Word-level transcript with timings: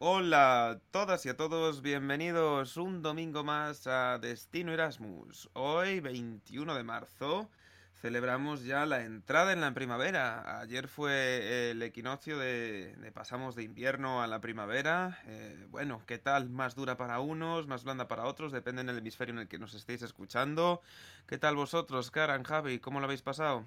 Hola 0.00 0.70
a 0.70 0.78
todas 0.92 1.26
y 1.26 1.28
a 1.28 1.36
todos, 1.36 1.82
bienvenidos 1.82 2.76
un 2.76 3.02
domingo 3.02 3.42
más 3.42 3.88
a 3.88 4.18
Destino 4.18 4.72
Erasmus. 4.72 5.50
Hoy, 5.54 5.98
21 5.98 6.72
de 6.76 6.84
marzo, 6.84 7.50
celebramos 8.00 8.62
ya 8.62 8.86
la 8.86 9.04
entrada 9.04 9.52
en 9.52 9.60
la 9.60 9.74
primavera. 9.74 10.60
Ayer 10.60 10.86
fue 10.86 11.72
el 11.72 11.82
equinoccio 11.82 12.38
de, 12.38 12.94
pasamos 13.12 13.56
de 13.56 13.64
invierno 13.64 14.22
a 14.22 14.28
la 14.28 14.40
primavera. 14.40 15.18
Eh, 15.26 15.66
bueno, 15.68 16.00
¿qué 16.06 16.18
tal? 16.18 16.48
Más 16.48 16.76
dura 16.76 16.96
para 16.96 17.18
unos, 17.18 17.66
más 17.66 17.82
blanda 17.82 18.06
para 18.06 18.26
otros, 18.26 18.52
depende 18.52 18.84
del 18.84 18.98
hemisferio 18.98 19.34
en 19.34 19.40
el 19.40 19.48
que 19.48 19.58
nos 19.58 19.74
estéis 19.74 20.02
escuchando. 20.02 20.80
¿Qué 21.26 21.38
tal 21.38 21.56
vosotros, 21.56 22.12
Karan, 22.12 22.44
Javi? 22.44 22.78
¿Cómo 22.78 23.00
lo 23.00 23.06
habéis 23.06 23.22
pasado? 23.22 23.66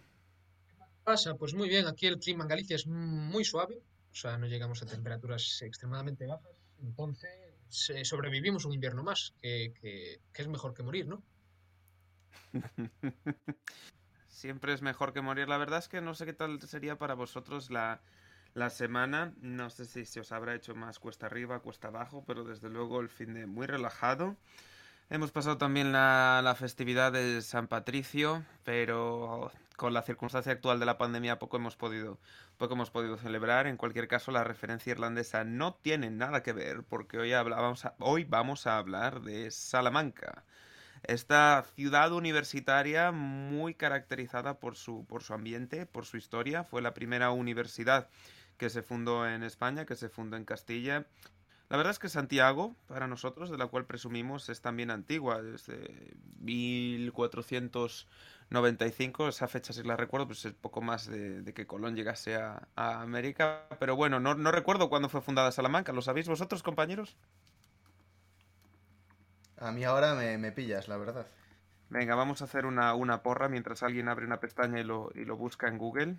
pasa? 1.03 1.35
Pues 1.35 1.53
muy 1.53 1.67
bien, 1.67 1.87
aquí 1.87 2.07
el 2.07 2.19
clima 2.19 2.43
en 2.43 2.49
Galicia 2.49 2.75
es 2.75 2.87
muy 2.87 3.43
suave, 3.43 3.81
o 4.11 4.15
sea, 4.15 4.37
no 4.37 4.47
llegamos 4.47 4.81
a 4.81 4.85
temperaturas 4.85 5.61
extremadamente 5.61 6.27
bajas, 6.27 6.61
entonces 6.81 7.29
sobrevivimos 8.03 8.65
un 8.65 8.73
invierno 8.73 9.03
más, 9.03 9.33
que 9.41 10.19
es 10.33 10.47
mejor 10.47 10.73
que 10.73 10.83
morir, 10.83 11.07
¿no? 11.07 11.23
Siempre 14.27 14.73
es 14.73 14.81
mejor 14.81 15.13
que 15.13 15.21
morir. 15.21 15.47
La 15.47 15.57
verdad 15.57 15.79
es 15.79 15.87
que 15.87 16.01
no 16.01 16.13
sé 16.13 16.25
qué 16.25 16.33
tal 16.33 16.61
sería 16.61 16.97
para 16.97 17.13
vosotros 17.13 17.69
la, 17.69 18.01
la 18.53 18.69
semana. 18.69 19.33
No 19.41 19.69
sé 19.69 19.85
si 19.85 20.05
se 20.05 20.19
os 20.19 20.31
habrá 20.31 20.55
hecho 20.55 20.75
más 20.75 20.99
cuesta 20.99 21.27
arriba, 21.27 21.59
cuesta 21.59 21.89
abajo, 21.89 22.23
pero 22.25 22.43
desde 22.43 22.69
luego 22.69 23.01
el 23.01 23.09
fin 23.09 23.33
de 23.33 23.45
muy 23.45 23.67
relajado. 23.67 24.37
Hemos 25.09 25.31
pasado 25.31 25.57
también 25.57 25.91
la, 25.91 26.41
la 26.43 26.55
festividad 26.55 27.11
de 27.11 27.41
San 27.41 27.67
Patricio, 27.67 28.45
pero 28.63 29.51
con 29.81 29.95
la 29.95 30.03
circunstancia 30.03 30.51
actual 30.51 30.79
de 30.79 30.85
la 30.85 30.99
pandemia 30.99 31.39
poco 31.39 31.57
hemos 31.57 31.75
podido, 31.75 32.19
poco 32.59 32.75
hemos 32.75 32.91
podido 32.91 33.17
celebrar. 33.17 33.65
En 33.65 33.77
cualquier 33.77 34.07
caso, 34.07 34.29
la 34.29 34.43
referencia 34.43 34.91
irlandesa 34.91 35.43
no 35.43 35.73
tiene 35.73 36.11
nada 36.11 36.43
que 36.43 36.53
ver, 36.53 36.83
porque 36.83 37.17
hoy, 37.17 37.33
hablábamos 37.33 37.85
a- 37.85 37.95
hoy 37.97 38.23
vamos 38.23 38.67
a 38.67 38.77
hablar 38.77 39.21
de 39.21 39.49
Salamanca. 39.49 40.43
Esta 41.01 41.65
ciudad 41.73 42.11
universitaria 42.13 43.11
muy 43.11 43.73
caracterizada 43.73 44.59
por 44.59 44.75
su, 44.75 45.03
por 45.07 45.23
su 45.23 45.33
ambiente, 45.33 45.87
por 45.87 46.05
su 46.05 46.17
historia, 46.17 46.63
fue 46.63 46.83
la 46.83 46.93
primera 46.93 47.31
universidad 47.31 48.07
que 48.59 48.69
se 48.69 48.83
fundó 48.83 49.27
en 49.27 49.41
España, 49.41 49.87
que 49.87 49.95
se 49.95 50.09
fundó 50.09 50.37
en 50.37 50.45
Castilla. 50.45 51.07
La 51.71 51.77
verdad 51.77 51.91
es 51.91 51.99
que 51.99 52.09
Santiago, 52.09 52.75
para 52.87 53.07
nosotros, 53.07 53.49
de 53.49 53.57
la 53.57 53.67
cual 53.67 53.85
presumimos, 53.85 54.49
es 54.49 54.59
también 54.59 54.91
antigua, 54.91 55.41
desde 55.41 56.17
1495, 56.41 59.29
esa 59.29 59.47
fecha 59.47 59.71
si 59.71 59.81
la 59.81 59.95
recuerdo, 59.95 60.27
pues 60.27 60.43
es 60.43 60.51
poco 60.51 60.81
más 60.81 61.07
de, 61.07 61.41
de 61.41 61.53
que 61.53 61.67
Colón 61.67 61.95
llegase 61.95 62.35
a, 62.35 62.67
a 62.75 63.01
América. 63.01 63.69
Pero 63.79 63.95
bueno, 63.95 64.19
no, 64.19 64.35
no 64.35 64.51
recuerdo 64.51 64.89
cuándo 64.89 65.07
fue 65.07 65.21
fundada 65.21 65.53
Salamanca, 65.53 65.93
¿lo 65.93 66.01
sabéis 66.01 66.27
vosotros, 66.27 66.61
compañeros? 66.61 67.15
A 69.55 69.71
mí 69.71 69.85
ahora 69.85 70.13
me, 70.13 70.37
me 70.37 70.51
pillas, 70.51 70.89
la 70.89 70.97
verdad. 70.97 71.25
Venga, 71.89 72.15
vamos 72.15 72.41
a 72.41 72.43
hacer 72.43 72.65
una, 72.65 72.93
una 72.95 73.23
porra 73.23 73.47
mientras 73.47 73.81
alguien 73.81 74.09
abre 74.09 74.25
una 74.25 74.41
pestaña 74.41 74.81
y 74.81 74.83
lo, 74.83 75.09
y 75.15 75.23
lo 75.23 75.37
busca 75.37 75.69
en 75.69 75.77
Google. 75.77 76.17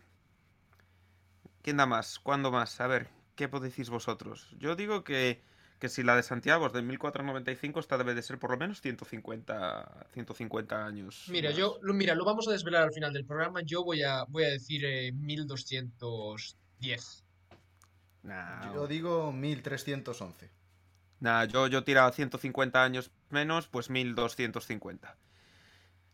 ¿Quién 1.60 1.76
da 1.76 1.84
más? 1.84 2.18
¿Cuándo 2.20 2.50
más? 2.50 2.80
A 2.80 2.86
ver, 2.86 3.10
¿qué 3.50 3.60
decís 3.60 3.90
vosotros? 3.90 4.48
Yo 4.58 4.76
digo 4.76 5.04
que, 5.04 5.42
que 5.78 5.88
si 5.88 6.02
la 6.02 6.16
de 6.16 6.22
Santiago 6.22 6.66
es 6.66 6.72
de 6.72 6.82
1495, 6.82 7.80
esta 7.80 7.98
debe 7.98 8.14
de 8.14 8.22
ser 8.22 8.38
por 8.38 8.50
lo 8.50 8.56
menos 8.56 8.80
150, 8.80 10.06
150 10.12 10.86
años 10.86 11.26
Mira, 11.28 11.50
yo, 11.50 11.78
lo, 11.82 11.94
mira, 11.94 12.14
lo 12.14 12.24
vamos 12.24 12.48
a 12.48 12.52
desvelar 12.52 12.84
al 12.84 12.92
final 12.92 13.12
del 13.12 13.24
programa, 13.24 13.60
yo 13.62 13.84
voy 13.84 14.02
a, 14.02 14.24
voy 14.28 14.44
a 14.44 14.50
decir 14.50 14.84
eh, 14.84 15.12
1210. 15.12 17.24
Nah, 18.22 18.72
Yo 18.72 18.86
digo 18.86 19.32
1311. 19.32 20.50
nah, 21.20 21.44
yo, 21.44 21.66
yo 21.66 21.82
tiraba 21.82 22.12
150 22.12 22.82
años 22.82 23.10
menos, 23.30 23.66
pues 23.66 23.90
1250. 23.90 25.16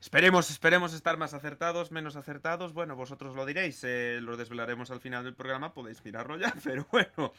Esperemos, 0.01 0.49
esperemos 0.51 0.95
estar 0.95 1.17
más 1.17 1.35
acertados, 1.35 1.91
menos 1.91 2.14
acertados. 2.14 2.73
Bueno, 2.73 2.95
vosotros 2.95 3.35
lo 3.35 3.45
diréis, 3.45 3.83
eh, 3.83 4.20
lo 4.23 4.36
desvelaremos 4.36 4.91
al 4.91 5.01
final 5.01 5.25
del 5.25 5.35
programa, 5.35 5.75
podéis 5.75 6.05
mirarlo 6.05 6.36
ya, 6.39 6.55
pero 6.64 6.86
bueno. 6.92 7.33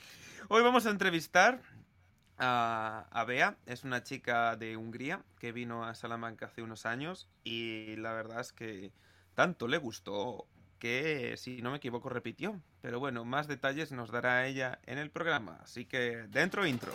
Hoy 0.49 0.61
vamos 0.61 0.85
a 0.85 0.89
entrevistar 0.89 1.61
a, 2.37 3.07
a 3.11 3.23
Bea, 3.23 3.57
es 3.65 3.85
una 3.85 4.03
chica 4.03 4.57
de 4.57 4.75
Hungría 4.75 5.23
que 5.39 5.53
vino 5.53 5.85
a 5.85 5.95
Salamanca 5.95 6.47
hace 6.47 6.61
unos 6.61 6.85
años 6.85 7.29
y 7.43 7.95
la 7.95 8.13
verdad 8.13 8.41
es 8.41 8.51
que 8.51 8.91
tanto 9.35 9.67
le 9.69 9.77
gustó 9.77 10.45
que, 10.79 11.35
si 11.37 11.61
no 11.61 11.71
me 11.71 11.77
equivoco, 11.77 12.09
repitió. 12.09 12.59
Pero 12.81 12.99
bueno, 12.99 13.25
más 13.25 13.47
detalles 13.47 13.91
nos 13.91 14.11
dará 14.11 14.47
ella 14.47 14.79
en 14.85 14.97
el 14.97 15.11
programa, 15.11 15.59
así 15.61 15.85
que 15.85 16.25
dentro 16.29 16.65
intro. 16.65 16.93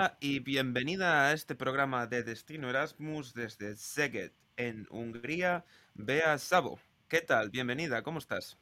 Hola 0.00 0.16
y 0.18 0.38
bienvenida 0.38 1.26
a 1.26 1.34
este 1.34 1.54
programa 1.54 2.06
de 2.06 2.22
Destino 2.22 2.70
Erasmus 2.70 3.34
desde 3.34 3.76
Szeged, 3.76 4.32
en 4.56 4.86
Hungría. 4.88 5.66
Bea 5.92 6.38
Sabo, 6.38 6.80
¿qué 7.06 7.20
tal? 7.20 7.50
Bienvenida, 7.50 8.02
¿cómo 8.02 8.18
estás? 8.18 8.56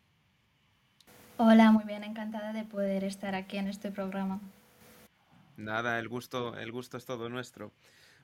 Hola, 1.37 1.71
muy 1.71 1.85
bien, 1.85 2.03
encantada 2.03 2.53
de 2.53 2.65
poder 2.65 3.05
estar 3.05 3.37
aquí 3.37 3.57
en 3.57 3.69
este 3.69 3.93
programa. 3.93 4.41
Nada, 5.57 6.01
el 6.01 6.09
gusto, 6.09 6.59
el 6.59 6.73
gusto 6.73 6.97
es 6.97 7.05
todo 7.05 7.29
nuestro. 7.29 7.73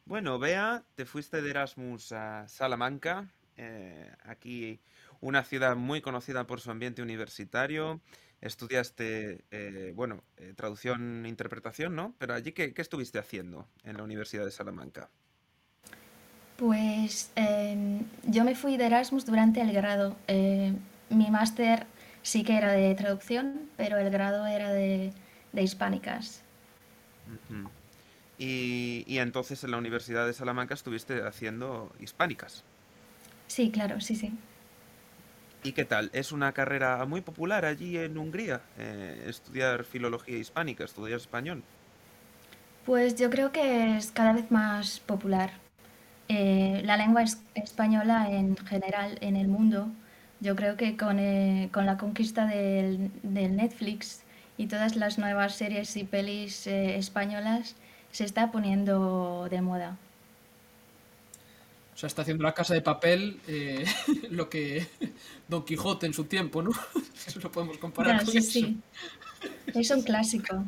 Bueno, 0.06 0.40
Bea, 0.40 0.82
te 0.96 1.06
fuiste 1.06 1.40
de 1.40 1.50
Erasmus 1.50 2.10
a 2.10 2.48
Salamanca, 2.48 3.28
eh, 3.56 4.12
aquí 4.24 4.80
una 5.20 5.44
ciudad 5.44 5.76
muy 5.76 6.00
conocida 6.00 6.48
por 6.48 6.60
su 6.60 6.72
ambiente 6.72 7.00
universitario. 7.00 8.00
Estudiaste, 8.44 9.42
eh, 9.50 9.92
bueno, 9.96 10.22
eh, 10.36 10.52
traducción 10.54 11.24
e 11.24 11.30
interpretación, 11.30 11.96
¿no? 11.96 12.14
Pero 12.18 12.34
allí, 12.34 12.52
¿qué, 12.52 12.74
qué 12.74 12.82
estuviste 12.82 13.18
haciendo 13.18 13.66
en 13.84 13.96
la 13.96 14.02
Universidad 14.02 14.44
de 14.44 14.50
Salamanca? 14.50 15.08
Pues 16.58 17.32
em, 17.36 18.00
yo 18.24 18.44
me 18.44 18.54
fui 18.54 18.76
de 18.76 18.84
Erasmus 18.84 19.24
durante 19.24 19.62
el 19.62 19.72
grado. 19.72 20.14
Eh, 20.28 20.74
mi 21.08 21.30
máster 21.30 21.86
sí 22.22 22.44
que 22.44 22.58
era 22.58 22.72
de 22.72 22.94
traducción, 22.94 23.62
pero 23.78 23.96
el 23.96 24.10
grado 24.10 24.46
era 24.46 24.70
de, 24.74 25.14
de 25.54 25.62
hispánicas. 25.62 26.42
Y 28.36 29.18
entonces 29.18 29.64
en 29.64 29.70
la 29.70 29.78
Universidad 29.78 30.26
de 30.26 30.34
Salamanca 30.34 30.74
estuviste 30.74 31.22
haciendo 31.22 31.90
hispánicas. 31.98 32.62
Sí, 33.46 33.70
claro, 33.70 34.02
sí, 34.02 34.14
sí. 34.14 34.34
¿Y 35.64 35.72
qué 35.72 35.84
tal? 35.84 36.10
Es 36.12 36.30
una 36.30 36.52
carrera 36.52 37.04
muy 37.06 37.20
popular 37.22 37.64
allí 37.64 37.96
en 37.98 38.18
Hungría, 38.18 38.62
eh, 38.76 39.24
estudiar 39.28 39.84
filología 39.84 40.38
hispánica, 40.38 40.84
estudiar 40.84 41.16
español. 41.18 41.64
Pues 42.84 43.16
yo 43.16 43.30
creo 43.30 43.52
que 43.52 43.96
es 43.96 44.10
cada 44.12 44.32
vez 44.32 44.50
más 44.50 45.00
popular. 45.00 45.52
Eh, 46.28 46.82
la 46.84 46.96
lengua 46.96 47.22
es- 47.22 47.42
española 47.54 48.28
en 48.30 48.56
general 48.58 49.18
en 49.22 49.36
el 49.36 49.48
mundo, 49.48 49.88
yo 50.40 50.56
creo 50.56 50.76
que 50.76 50.96
con, 50.96 51.18
eh, 51.20 51.70
con 51.72 51.86
la 51.86 51.98
conquista 51.98 52.46
del, 52.46 53.10
del 53.22 53.56
Netflix 53.56 54.24
y 54.58 54.68
todas 54.68 54.96
las 54.96 55.18
nuevas 55.18 55.56
series 55.56 55.96
y 55.96 56.04
pelis 56.04 56.66
españolas 56.68 57.76
se 58.12 58.24
está 58.24 58.52
poniendo 58.52 59.48
de 59.50 59.62
moda. 59.62 59.98
Sea, 62.04 62.08
está 62.08 62.20
haciendo 62.22 62.44
la 62.44 62.52
casa 62.52 62.74
de 62.74 62.82
papel 62.82 63.40
eh, 63.48 63.82
lo 64.30 64.50
que 64.50 64.86
Don 65.48 65.64
Quijote 65.64 66.04
en 66.04 66.12
su 66.12 66.24
tiempo, 66.24 66.60
¿no? 66.62 66.70
Eso 67.26 67.40
lo 67.40 67.50
podemos 67.50 67.78
comparar 67.78 68.18
Ya, 68.18 68.24
con 68.24 68.32
sí, 68.32 68.38
eso. 68.38 68.50
sí, 68.50 68.78
es 69.74 69.90
un 69.90 70.02
clásico. 70.02 70.64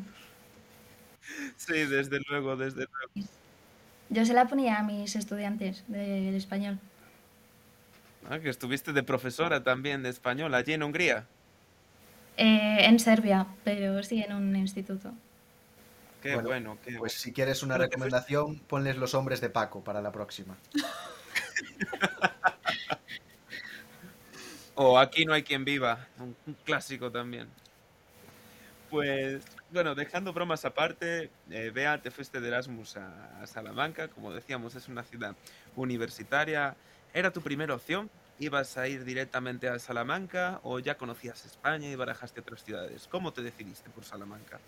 Sí, 1.55 1.73
desde 1.85 2.19
luego, 2.27 2.55
desde 2.55 2.87
luego. 2.87 3.29
Yo 4.09 4.25
se 4.25 4.33
la 4.33 4.47
ponía 4.47 4.79
a 4.79 4.83
mis 4.83 5.15
estudiantes 5.15 5.83
del 5.87 6.33
español. 6.33 6.79
Ah, 8.29 8.39
que 8.39 8.49
estuviste 8.49 8.91
de 8.93 9.03
profesora 9.03 9.63
también 9.63 10.01
de 10.01 10.09
español 10.09 10.55
allí 10.55 10.73
en 10.73 10.81
Hungría. 10.83 11.27
Eh, 12.37 12.85
en 12.85 12.99
Serbia, 12.99 13.45
pero 13.63 14.01
sí 14.03 14.21
en 14.23 14.33
un 14.33 14.55
instituto. 14.55 15.11
Qué 16.21 16.33
Bueno, 16.33 16.49
bueno, 16.49 16.77
qué 16.83 16.91
pues 16.91 16.99
bueno. 16.99 17.13
si 17.15 17.31
quieres 17.31 17.61
una 17.61 17.75
fuiste- 17.75 17.89
recomendación, 17.91 18.57
ponles 18.59 18.97
los 18.97 19.13
hombres 19.13 19.39
de 19.39 19.49
Paco 19.51 19.83
para 19.83 20.01
la 20.01 20.11
próxima. 20.11 20.57
O 24.75 24.99
Aquí 24.99 25.25
no 25.25 25.33
hay 25.33 25.43
quien 25.43 25.65
viva, 25.65 26.07
un, 26.19 26.35
un 26.45 26.53
clásico 26.63 27.11
también. 27.11 27.47
Pues, 28.89 29.43
bueno, 29.71 29.95
dejando 29.95 30.31
bromas 30.33 30.63
aparte, 30.63 31.29
eh, 31.49 31.71
Bea, 31.73 32.01
te 32.01 32.11
fuiste 32.11 32.39
de 32.39 32.47
Erasmus 32.47 32.95
a, 32.97 33.41
a 33.41 33.47
Salamanca. 33.47 34.07
Como 34.07 34.31
decíamos, 34.31 34.75
es 34.75 34.87
una 34.87 35.03
ciudad 35.03 35.35
universitaria. 35.75 36.75
¿Era 37.13 37.31
tu 37.31 37.41
primera 37.41 37.73
opción? 37.73 38.09
¿Ibas 38.39 38.77
a 38.77 38.87
ir 38.87 39.03
directamente 39.03 39.67
a 39.67 39.79
Salamanca 39.79 40.59
o 40.63 40.77
ya 40.79 40.95
conocías 40.95 41.43
España 41.45 41.89
y 41.89 41.95
barajaste 41.95 42.41
otras 42.41 42.63
ciudades? 42.63 43.07
¿Cómo 43.09 43.33
te 43.33 43.41
decidiste 43.41 43.89
por 43.89 44.05
Salamanca? 44.05 44.59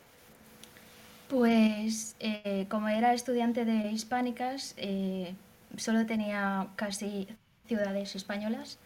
Pues 1.30 2.15
eh, 2.19 2.65
como 2.69 2.89
era 2.89 3.13
estudiante 3.13 3.63
de 3.63 3.91
hispánicas, 3.91 4.74
eh, 4.77 5.36
solo 5.77 6.06
tenía 6.06 6.68
casi 6.75 7.27
ciudades 7.68 8.16
españolas, 8.16 8.80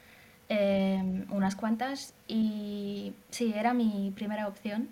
eh, 0.50 1.26
unas 1.30 1.56
cuantas, 1.56 2.14
y 2.28 3.14
sí, 3.30 3.54
era 3.56 3.74
mi 3.74 4.12
primera 4.16 4.48
opción. 4.48 4.90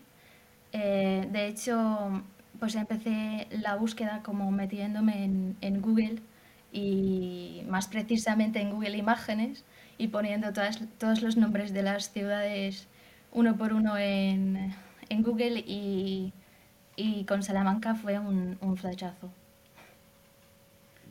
Eh, 0.73 1.27
de 1.31 1.47
hecho, 1.47 2.23
pues 2.59 2.75
empecé 2.75 3.47
la 3.51 3.75
búsqueda 3.75 4.21
como 4.23 4.51
metiéndome 4.51 5.25
en, 5.61 5.81
Google 5.81 6.21
y 6.71 7.63
más 7.67 7.87
precisamente 7.87 8.61
en 8.61 8.71
Google 8.71 8.97
Imágenes 8.97 9.65
y 9.97 10.07
poniendo 10.07 10.53
todas, 10.53 10.79
todos 10.97 11.21
los 11.21 11.37
nombres 11.37 11.73
de 11.73 11.83
las 11.83 12.11
ciudades 12.11 12.87
uno 13.33 13.57
por 13.57 13.73
uno 13.73 13.97
en, 13.97 14.73
Google 15.09 15.59
y, 15.59 16.33
y 16.95 17.25
con 17.25 17.43
Salamanca 17.43 17.95
fue 17.95 18.19
un, 18.19 18.57
un 18.61 18.77
flechazo. 18.77 19.29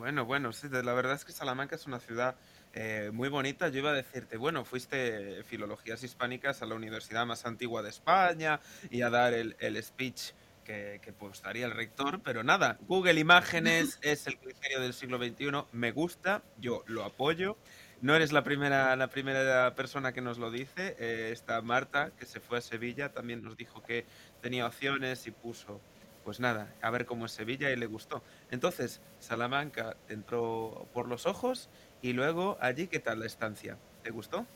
Bueno, 0.00 0.24
bueno, 0.24 0.50
sí, 0.54 0.66
la 0.70 0.94
verdad 0.94 1.12
es 1.12 1.26
que 1.26 1.32
Salamanca 1.32 1.76
es 1.76 1.86
una 1.86 2.00
ciudad 2.00 2.34
eh, 2.72 3.10
muy 3.12 3.28
bonita. 3.28 3.68
Yo 3.68 3.80
iba 3.80 3.90
a 3.90 3.92
decirte, 3.92 4.38
bueno, 4.38 4.64
fuiste 4.64 5.42
filologías 5.44 6.02
hispánicas 6.02 6.62
a 6.62 6.66
la 6.66 6.74
universidad 6.74 7.26
más 7.26 7.44
antigua 7.44 7.82
de 7.82 7.90
España 7.90 8.60
y 8.90 9.02
a 9.02 9.10
dar 9.10 9.34
el, 9.34 9.56
el 9.58 9.76
speech 9.82 10.30
que, 10.64 11.02
que 11.02 11.12
postaría 11.12 11.66
el 11.66 11.72
rector, 11.72 12.22
pero 12.22 12.42
nada, 12.42 12.78
Google 12.88 13.20
Imágenes 13.20 13.98
es 14.02 14.26
el 14.26 14.38
criterio 14.38 14.80
del 14.80 14.94
siglo 14.94 15.18
XXI, 15.18 15.64
me 15.72 15.92
gusta, 15.92 16.42
yo 16.56 16.82
lo 16.86 17.04
apoyo. 17.04 17.58
No 18.00 18.16
eres 18.16 18.32
la 18.32 18.42
primera, 18.42 18.96
la 18.96 19.08
primera 19.10 19.74
persona 19.74 20.14
que 20.14 20.22
nos 20.22 20.38
lo 20.38 20.50
dice. 20.50 20.96
eh, 20.98 21.28
está 21.30 21.60
Marta, 21.60 22.10
que 22.18 22.24
se 22.24 22.40
fue 22.40 22.56
a 22.56 22.62
Sevilla, 22.62 23.12
también 23.12 23.42
nos 23.42 23.54
dijo 23.58 23.82
que 23.82 24.06
tenía 24.40 24.66
opciones 24.66 25.26
y 25.26 25.30
puso, 25.30 25.82
pues 26.24 26.40
nada, 26.40 26.72
a 26.82 26.90
ver 26.90 27.06
cómo 27.06 27.26
es 27.26 27.32
Sevilla 27.32 27.70
y 27.70 27.76
le 27.76 27.86
gustó. 27.86 28.22
Entonces, 28.50 29.00
Salamanca 29.18 29.96
entró 30.08 30.86
por 30.92 31.08
los 31.08 31.26
ojos 31.26 31.68
y 32.02 32.12
luego 32.12 32.56
allí, 32.60 32.86
¿qué 32.86 32.98
tal 32.98 33.20
la 33.20 33.26
estancia? 33.26 33.76
¿Te 34.02 34.10
gustó? 34.10 34.46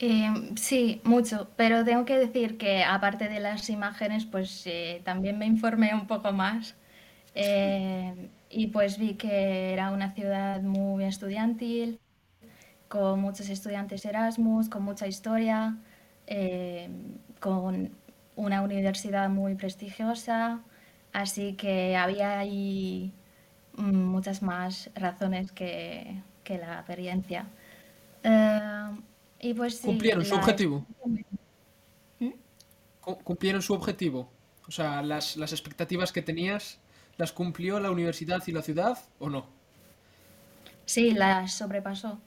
Eh, 0.00 0.52
sí, 0.56 1.00
mucho, 1.04 1.48
pero 1.56 1.84
tengo 1.84 2.04
que 2.04 2.16
decir 2.18 2.56
que 2.56 2.84
aparte 2.84 3.28
de 3.28 3.40
las 3.40 3.68
imágenes, 3.68 4.26
pues 4.26 4.62
eh, 4.66 5.02
también 5.04 5.38
me 5.38 5.46
informé 5.46 5.92
un 5.94 6.06
poco 6.06 6.30
más 6.32 6.76
eh, 7.34 8.30
y 8.50 8.68
pues 8.68 8.98
vi 8.98 9.14
que 9.14 9.72
era 9.72 9.90
una 9.90 10.12
ciudad 10.12 10.60
muy 10.62 11.04
estudiantil, 11.04 12.00
con 12.88 13.20
muchos 13.20 13.48
estudiantes 13.48 14.04
Erasmus, 14.04 14.68
con 14.68 14.82
mucha 14.82 15.06
historia, 15.06 15.76
eh, 16.26 16.88
con 17.40 17.90
una 18.46 18.62
universidad 18.62 19.28
muy 19.30 19.54
prestigiosa, 19.56 20.62
así 21.12 21.54
que 21.56 21.96
había 21.96 22.38
ahí 22.40 23.12
mm, 23.76 23.94
muchas 24.14 24.42
más 24.42 24.90
razones 24.96 25.52
que, 25.52 26.22
que 26.44 26.58
la 26.58 26.80
apariencia. 26.80 27.46
Eh, 28.24 28.90
y 29.40 29.54
pues 29.54 29.76
sí, 29.78 29.86
Cumplieron 29.90 30.24
su 30.24 30.34
la 30.34 30.40
objetivo. 30.40 30.86
¿Mm? 32.20 32.30
Cu- 33.00 33.22
Cumplieron 33.24 33.62
su 33.62 33.74
objetivo. 33.74 34.32
O 34.68 34.72
sea, 34.72 35.02
las, 35.02 35.36
las 35.36 35.52
expectativas 35.52 36.12
que 36.12 36.22
tenías, 36.22 36.80
¿las 37.16 37.32
cumplió 37.32 37.80
la 37.80 37.90
universidad 37.90 38.42
y 38.46 38.52
la 38.52 38.62
ciudad 38.62 38.98
o 39.18 39.30
no? 39.30 39.46
Sí, 40.86 41.12
la 41.12 41.46
sobrepasó. 41.46 42.20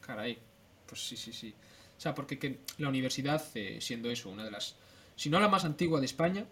Caray, 0.00 0.38
pues 0.86 1.06
sí, 1.06 1.16
sí, 1.16 1.32
sí. 1.32 1.54
O 1.96 2.00
sea, 2.00 2.14
porque 2.14 2.38
que 2.38 2.60
la 2.78 2.88
universidad, 2.88 3.42
eh, 3.54 3.78
siendo 3.80 4.10
eso, 4.10 4.30
una 4.30 4.44
de 4.44 4.50
las, 4.50 4.76
si 5.16 5.30
no 5.30 5.40
la 5.40 5.48
más 5.48 5.64
antigua 5.64 5.98
de 6.00 6.06
España, 6.06 6.46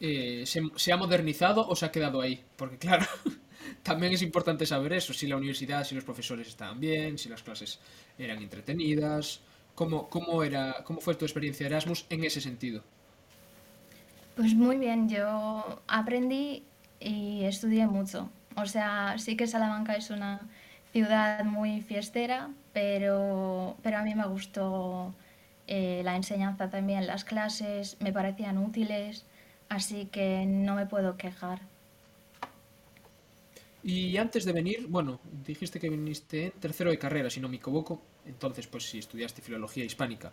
eh, 0.00 0.44
se, 0.46 0.62
se 0.76 0.92
ha 0.92 0.96
modernizado 0.96 1.68
o 1.68 1.76
se 1.76 1.86
ha 1.86 1.92
quedado 1.92 2.20
ahí. 2.20 2.42
Porque 2.56 2.78
claro, 2.78 3.06
también 3.82 4.12
es 4.12 4.22
importante 4.22 4.66
saber 4.66 4.92
eso, 4.94 5.12
si 5.12 5.26
la 5.26 5.36
universidad, 5.36 5.84
si 5.84 5.94
los 5.94 6.04
profesores 6.04 6.48
estaban 6.48 6.80
bien, 6.80 7.18
si 7.18 7.28
las 7.28 7.42
clases 7.42 7.80
eran 8.18 8.42
entretenidas, 8.42 9.40
cómo, 9.74 10.08
cómo 10.08 10.42
era, 10.42 10.82
cómo 10.84 11.00
fue 11.00 11.14
tu 11.14 11.24
experiencia 11.24 11.66
Erasmus 11.66 12.06
en 12.10 12.24
ese 12.24 12.40
sentido. 12.40 12.82
Pues 14.36 14.54
muy 14.54 14.78
bien, 14.78 15.08
yo 15.08 15.82
aprendí 15.86 16.64
y 17.00 17.44
estudié 17.44 17.86
mucho. 17.86 18.30
O 18.56 18.66
sea, 18.66 19.16
sí 19.18 19.36
que 19.36 19.46
Salamanca 19.46 19.94
es 19.94 20.10
una 20.10 20.40
ciudad 20.92 21.44
muy 21.44 21.80
fiestera, 21.82 22.50
pero, 22.72 23.76
pero 23.82 23.98
a 23.98 24.02
mí 24.02 24.14
me 24.14 24.26
gustó 24.26 25.14
eh, 25.66 26.02
la 26.04 26.16
enseñanza 26.16 26.70
también, 26.70 27.06
las 27.06 27.24
clases 27.24 27.96
me 28.00 28.12
parecían 28.12 28.58
útiles, 28.58 29.24
así 29.68 30.06
que 30.06 30.44
no 30.46 30.74
me 30.74 30.86
puedo 30.86 31.16
quejar. 31.16 31.60
Y 33.82 34.16
antes 34.16 34.46
de 34.46 34.52
venir, 34.52 34.86
bueno, 34.88 35.20
dijiste 35.46 35.78
que 35.78 35.90
viniste 35.90 36.46
en 36.46 36.52
tercero 36.52 36.90
de 36.90 36.98
carrera, 36.98 37.28
si 37.28 37.40
no 37.40 37.48
me 37.48 37.56
equivoco. 37.56 38.00
Entonces, 38.24 38.66
pues 38.66 38.84
si 38.84 38.98
estudiaste 38.98 39.42
filología 39.42 39.84
hispánica, 39.84 40.32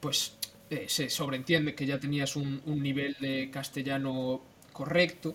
pues 0.00 0.38
eh, 0.70 0.86
se 0.88 1.10
sobreentiende 1.10 1.74
que 1.74 1.84
ya 1.84 2.00
tenías 2.00 2.36
un, 2.36 2.62
un 2.64 2.82
nivel 2.82 3.16
de 3.20 3.50
castellano 3.50 4.40
correcto. 4.72 5.34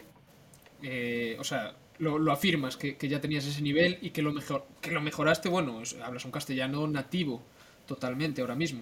Eh, 0.82 1.38
o 1.40 1.44
sea, 1.44 1.76
lo, 2.00 2.18
lo 2.18 2.32
afirmas 2.32 2.78
que, 2.78 2.98
que 2.98 3.08
ya 3.08 3.22
tenías 3.22 3.46
ese 3.46 3.62
nivel 3.62 4.00
y 4.02 4.10
que 4.10 4.24
lo, 4.24 4.34
mejor, 4.34 4.66
que 4.82 4.92
lo 4.92 5.02
mejoraste. 5.02 5.48
Bueno, 5.48 5.82
hablas 6.04 6.26
un 6.26 6.32
castellano 6.32 6.88
nativo 6.88 7.44
totalmente 7.86 8.42
ahora 8.42 8.56
mismo. 8.56 8.82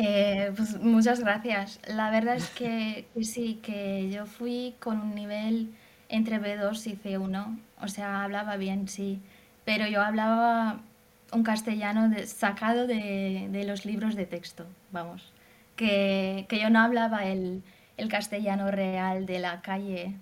Eh, 0.00 0.52
pues 0.56 0.78
muchas 0.80 1.20
gracias. 1.20 1.80
La 1.88 2.10
verdad 2.10 2.36
es 2.36 2.48
que, 2.58 3.06
sí, 3.22 3.58
que 3.62 4.10
yo 4.10 4.26
fui 4.26 4.74
con 4.80 5.00
un 5.00 5.14
nivel 5.14 5.74
entre 6.08 6.38
B2 6.40 6.86
y 6.86 6.96
C1. 6.96 7.58
O 7.80 7.88
sea, 7.88 8.22
hablaba 8.24 8.56
bien, 8.56 8.88
sí. 8.88 9.20
Pero 9.64 9.86
yo 9.86 10.02
hablaba 10.02 10.80
un 11.32 11.42
castellano 11.42 12.10
sacado 12.26 12.86
de, 12.86 13.48
de 13.50 13.64
los 13.64 13.84
libros 13.84 14.14
de 14.14 14.26
texto, 14.26 14.66
vamos. 14.92 15.32
Que, 15.76 16.46
que 16.48 16.58
yo 16.60 16.70
no 16.70 16.80
hablaba 16.80 17.26
el, 17.26 17.62
el 17.96 18.08
castellano 18.08 18.70
real 18.70 19.26
de 19.26 19.38
la 19.38 19.60
calle. 19.62 20.14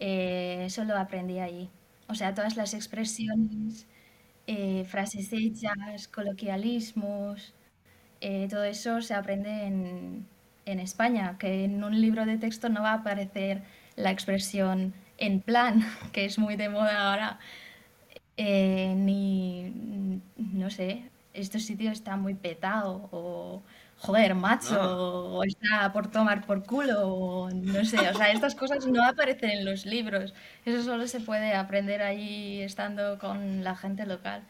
Eh, 0.00 0.64
eso 0.66 0.84
lo 0.84 0.96
aprendí 0.96 1.38
allí. 1.40 1.68
O 2.08 2.14
sea, 2.14 2.34
todas 2.34 2.56
las 2.56 2.74
expresiones, 2.74 3.86
eh, 4.46 4.84
frases 4.88 5.32
hechas, 5.32 6.08
coloquialismos. 6.08 7.54
Eh, 8.20 8.48
todo 8.50 8.64
eso 8.64 9.00
se 9.02 9.14
aprende 9.14 9.64
en, 9.66 10.26
en 10.66 10.80
España, 10.80 11.36
que 11.38 11.64
en 11.64 11.82
un 11.84 12.00
libro 12.00 12.26
de 12.26 12.38
texto 12.38 12.68
no 12.68 12.82
va 12.82 12.92
a 12.92 12.94
aparecer 12.94 13.62
la 13.96 14.10
expresión 14.10 14.94
en 15.18 15.40
plan, 15.40 15.84
que 16.12 16.24
es 16.24 16.38
muy 16.38 16.56
de 16.56 16.68
moda 16.68 17.10
ahora, 17.10 17.38
eh, 18.36 18.94
ni, 18.96 19.72
no 20.36 20.70
sé, 20.70 21.04
este 21.34 21.60
sitio 21.60 21.90
está 21.90 22.16
muy 22.16 22.34
petado, 22.34 23.08
o 23.12 23.62
joder, 23.98 24.34
macho, 24.34 24.80
o 25.36 25.44
está 25.44 25.92
por 25.92 26.10
tomar 26.10 26.46
por 26.46 26.64
culo, 26.64 27.08
o 27.08 27.50
no 27.50 27.84
sé, 27.84 27.98
o 28.10 28.14
sea, 28.14 28.32
estas 28.32 28.54
cosas 28.54 28.86
no 28.86 29.04
aparecen 29.06 29.50
en 29.50 29.64
los 29.64 29.84
libros, 29.86 30.34
eso 30.64 30.82
solo 30.82 31.06
se 31.06 31.20
puede 31.20 31.54
aprender 31.54 32.02
ahí 32.02 32.60
estando 32.62 33.18
con 33.18 33.62
la 33.64 33.76
gente 33.76 34.06
local. 34.06 34.42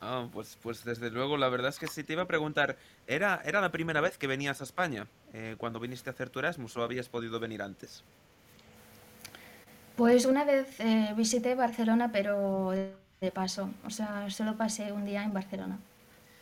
Ah, 0.00 0.28
pues, 0.32 0.58
pues 0.62 0.84
desde 0.84 1.10
luego, 1.10 1.36
la 1.36 1.48
verdad 1.48 1.68
es 1.70 1.78
que 1.78 1.86
sí 1.88 2.04
te 2.04 2.12
iba 2.14 2.22
a 2.22 2.26
preguntar, 2.26 2.76
¿era, 3.06 3.40
era 3.44 3.60
la 3.60 3.70
primera 3.72 4.00
vez 4.00 4.18
que 4.18 4.26
venías 4.26 4.60
a 4.60 4.64
España 4.64 5.06
eh, 5.32 5.54
cuando 5.58 5.80
viniste 5.80 6.10
a 6.10 6.12
hacer 6.12 6.30
tu 6.30 6.38
Erasmus 6.38 6.76
o 6.76 6.82
habías 6.82 7.08
podido 7.08 7.40
venir 7.40 7.62
antes? 7.62 8.04
Pues 9.96 10.26
una 10.26 10.44
vez 10.44 10.78
eh, 10.80 11.14
visité 11.16 11.54
Barcelona, 11.54 12.12
pero 12.12 12.70
de 12.70 13.30
paso, 13.32 13.70
o 13.84 13.90
sea, 13.90 14.28
solo 14.30 14.56
pasé 14.56 14.92
un 14.92 15.04
día 15.06 15.22
en 15.24 15.32
Barcelona. 15.32 15.78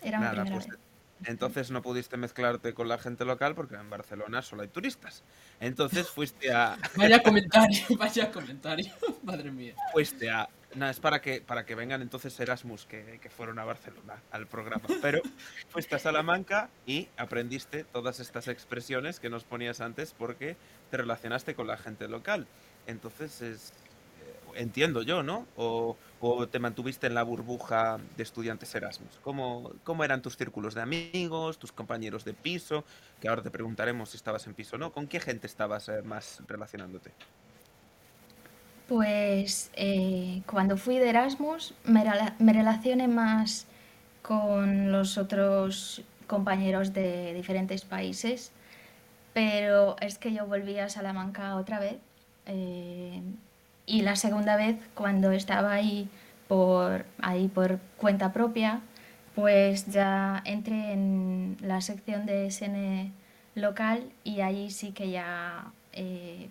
Era 0.03 0.19
mi 0.19 0.25
Nada, 0.25 0.43
primera 0.43 0.57
pues 0.57 0.69
vez. 0.69 0.79
entonces 1.27 1.71
no 1.71 1.81
pudiste 1.81 2.17
mezclarte 2.17 2.75
con 2.75 2.89
la 2.89 2.99
gente 2.99 3.25
local 3.25 3.55
porque 3.55 3.77
en 3.77 3.89
Barcelona 3.89 4.43
solo 4.43 4.63
hay 4.63 4.69
turistas. 4.69 5.23
Entonces 5.61 6.09
fuiste 6.11 6.53
a, 6.53 6.77
Vaya 6.97 7.23
comentario, 7.23 7.85
vaya 7.97 8.31
comentario. 8.33 8.93
Madre 9.23 9.51
mía. 9.53 9.75
fuiste 9.93 10.29
a, 10.31 10.49
no, 10.75 10.89
es 10.89 11.01
para 11.01 11.21
que, 11.21 11.41
para 11.41 11.65
que 11.65 11.75
vengan 11.75 12.03
entonces 12.03 12.39
Erasmus 12.39 12.87
que, 12.87 13.19
que 13.23 13.31
fueron 13.31 13.59
a 13.59 13.65
Barcelona 13.65 14.23
al 14.31 14.47
programa. 14.47 14.85
Pero 15.03 15.23
fuiste 15.69 15.97
a 15.97 15.99
Salamanca 15.99 16.71
y 16.87 17.09
aprendiste 17.17 17.85
todas 17.85 18.21
estas 18.21 18.49
expresiones 18.49 19.21
que 19.21 19.31
nos 19.31 19.45
ponías 19.45 19.81
antes 19.81 20.15
porque 20.17 20.57
te 20.91 20.97
relacionaste 20.97 21.55
con 21.55 21.67
la 21.67 21.77
gente 21.77 22.09
local. 22.09 22.47
Entonces 22.87 23.41
es, 23.43 23.71
eh, 23.71 24.61
entiendo 24.61 25.03
yo, 25.03 25.23
¿no? 25.23 25.47
O, 25.57 25.97
tiempo 26.25 26.49
te 26.49 26.59
mantuviste 26.59 27.07
en 27.07 27.15
la 27.15 27.23
burbuja 27.23 27.99
de 28.17 28.23
estudiantes 28.23 28.75
Erasmus? 28.75 29.19
¿Cómo, 29.23 29.73
¿Cómo 29.85 30.05
eran 30.05 30.23
tus 30.23 30.37
círculos 30.37 30.75
de 30.75 30.81
amigos, 30.81 31.59
tus 31.59 31.71
compañeros 31.71 32.25
de 32.25 32.33
piso? 32.33 32.85
Que 33.21 33.29
ahora 33.29 33.43
te 33.43 33.51
preguntaremos 33.51 34.11
si 34.11 34.17
estabas 34.17 34.47
en 34.47 34.55
piso 34.55 34.77
o 34.77 34.79
no. 34.79 34.93
¿Con 34.93 35.07
qué 35.07 35.21
gente 35.21 35.47
estabas 35.47 35.89
eh, 35.89 36.03
más 36.03 36.43
relacionándote? 36.49 37.13
Pues 38.89 39.71
eh, 39.77 40.43
cuando 40.47 40.77
fui 40.77 40.99
de 40.99 41.09
Erasmus 41.09 41.75
me, 41.85 42.05
relacioné 42.53 43.09
más 43.09 43.67
con 44.21 44.93
los 44.93 45.17
otros 45.17 46.03
compañeros 46.27 46.93
de 46.93 47.33
diferentes 47.33 47.85
países, 47.85 48.53
pero 49.33 49.97
es 50.01 50.19
que 50.19 50.33
yo 50.35 50.47
volví 50.47 50.79
a 50.79 50.91
Salamanca 50.91 51.57
otra 51.57 51.81
vez 51.81 51.97
eh, 52.47 53.23
y 53.87 54.03
la 54.03 54.17
segunda 54.17 54.57
vez 54.57 54.77
cuando 54.95 55.33
estaba 55.33 55.73
ahí 55.73 56.09
por, 56.47 57.07
ahí 57.23 57.49
por 57.49 57.79
cuenta 57.97 58.35
propia, 58.35 58.81
pues 59.35 59.87
ya 59.87 60.43
entré 60.45 60.93
en 60.93 61.57
la 61.63 61.81
sección 61.81 62.27
de 62.27 62.51
SN 62.51 63.13
local 63.55 64.11
y 64.25 64.43
allí 64.43 64.71
sí 64.71 64.93
que 64.93 65.11
ya 65.11 65.73
eh, 65.93 66.49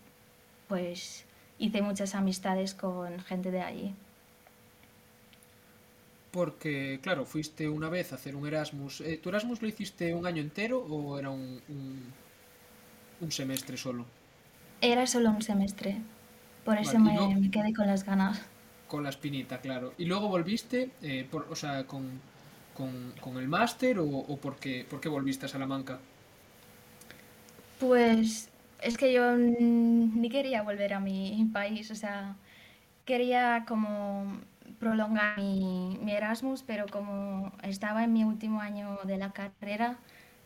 pues 0.67 1.25
hice 1.63 1.81
muchas 1.81 2.13
amistades 2.13 2.73
con 2.73 3.19
gente 3.21 3.49
de 3.49 3.61
allí. 3.61 3.93
Porque, 6.31 6.99
claro, 7.01 7.25
fuiste 7.25 7.69
una 7.69 7.89
vez 7.89 8.11
a 8.11 8.15
hacer 8.15 8.35
un 8.35 8.45
Erasmus. 8.45 9.01
Eh, 9.01 9.19
¿Tu 9.21 9.29
Erasmus 9.29 9.61
lo 9.61 9.67
hiciste 9.67 10.13
un 10.13 10.25
año 10.25 10.41
entero 10.41 10.79
o 10.79 11.17
era 11.17 11.29
un, 11.29 11.61
un, 13.21 13.31
semestre 13.31 13.77
solo? 13.77 14.05
Era 14.81 15.07
solo 15.07 15.29
un 15.29 15.41
semestre. 15.41 16.01
Por 16.65 16.77
eso 16.77 16.99
me, 16.99 17.49
quedé 17.49 17.73
con 17.73 17.87
las 17.87 18.03
ganas. 18.03 18.41
Con 18.87 19.03
la 19.03 19.09
espinita, 19.09 19.61
claro. 19.61 19.93
¿Y 19.97 20.05
luego 20.05 20.27
volviste, 20.27 20.89
eh, 21.01 21.25
por, 21.29 21.47
o 21.49 21.55
sea, 21.55 21.85
con, 21.85 22.19
con, 22.73 23.37
el 23.37 23.47
máster 23.47 23.99
o, 23.99 24.05
o 24.05 24.37
por, 24.37 24.57
qué, 24.57 24.85
por 24.89 24.99
qué 24.99 25.09
volviste 25.09 25.45
a 25.45 25.49
Salamanca? 25.49 25.99
Pues 27.79 28.49
es 28.83 28.97
que 28.97 29.13
yo 29.13 29.35
ni 29.37 30.29
quería 30.29 30.61
volver 30.61 30.93
a 30.93 30.99
mi 30.99 31.49
país, 31.53 31.89
o 31.91 31.95
sea, 31.95 32.35
quería 33.05 33.65
como 33.67 34.39
prolongar 34.79 35.37
mi, 35.37 35.97
Erasmus, 36.07 36.63
pero 36.63 36.85
como 36.87 37.51
estaba 37.63 38.03
en 38.03 38.13
mi 38.13 38.23
último 38.23 38.61
año 38.61 38.99
de 39.05 39.17
la 39.17 39.31
carrera, 39.31 39.97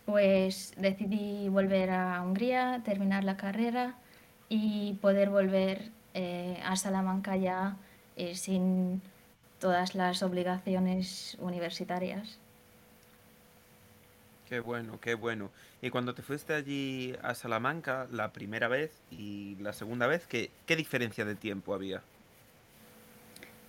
pues 0.05 0.73
decidí 0.77 1.49
volver 1.49 1.89
a 1.91 2.21
Hungría, 2.21 2.81
terminar 2.85 3.23
la 3.23 3.37
carrera 3.37 3.95
y 4.49 4.93
poder 5.01 5.29
volver 5.29 5.91
eh, 6.13 6.59
a 6.63 6.75
Salamanca 6.75 7.35
ya 7.35 7.77
eh, 8.15 8.35
sin 8.35 9.01
todas 9.59 9.95
las 9.95 10.23
obligaciones 10.23 11.37
universitarias. 11.41 12.39
Qué 14.47 14.61
bueno, 14.61 14.99
qué 15.01 15.15
bueno. 15.15 15.51
Y 15.81 15.89
cuando 15.89 16.13
te 16.13 16.21
fuiste 16.21 16.53
allí 16.53 17.13
a 17.21 17.35
Salamanca 17.35 18.07
la 18.11 18.31
primera 18.31 18.67
vez 18.67 18.91
y 19.11 19.55
la 19.59 19.73
segunda 19.73 20.07
vez, 20.07 20.25
¿qué, 20.25 20.51
qué 20.65 20.75
diferencia 20.75 21.25
de 21.25 21.35
tiempo 21.35 21.73
había? 21.73 22.01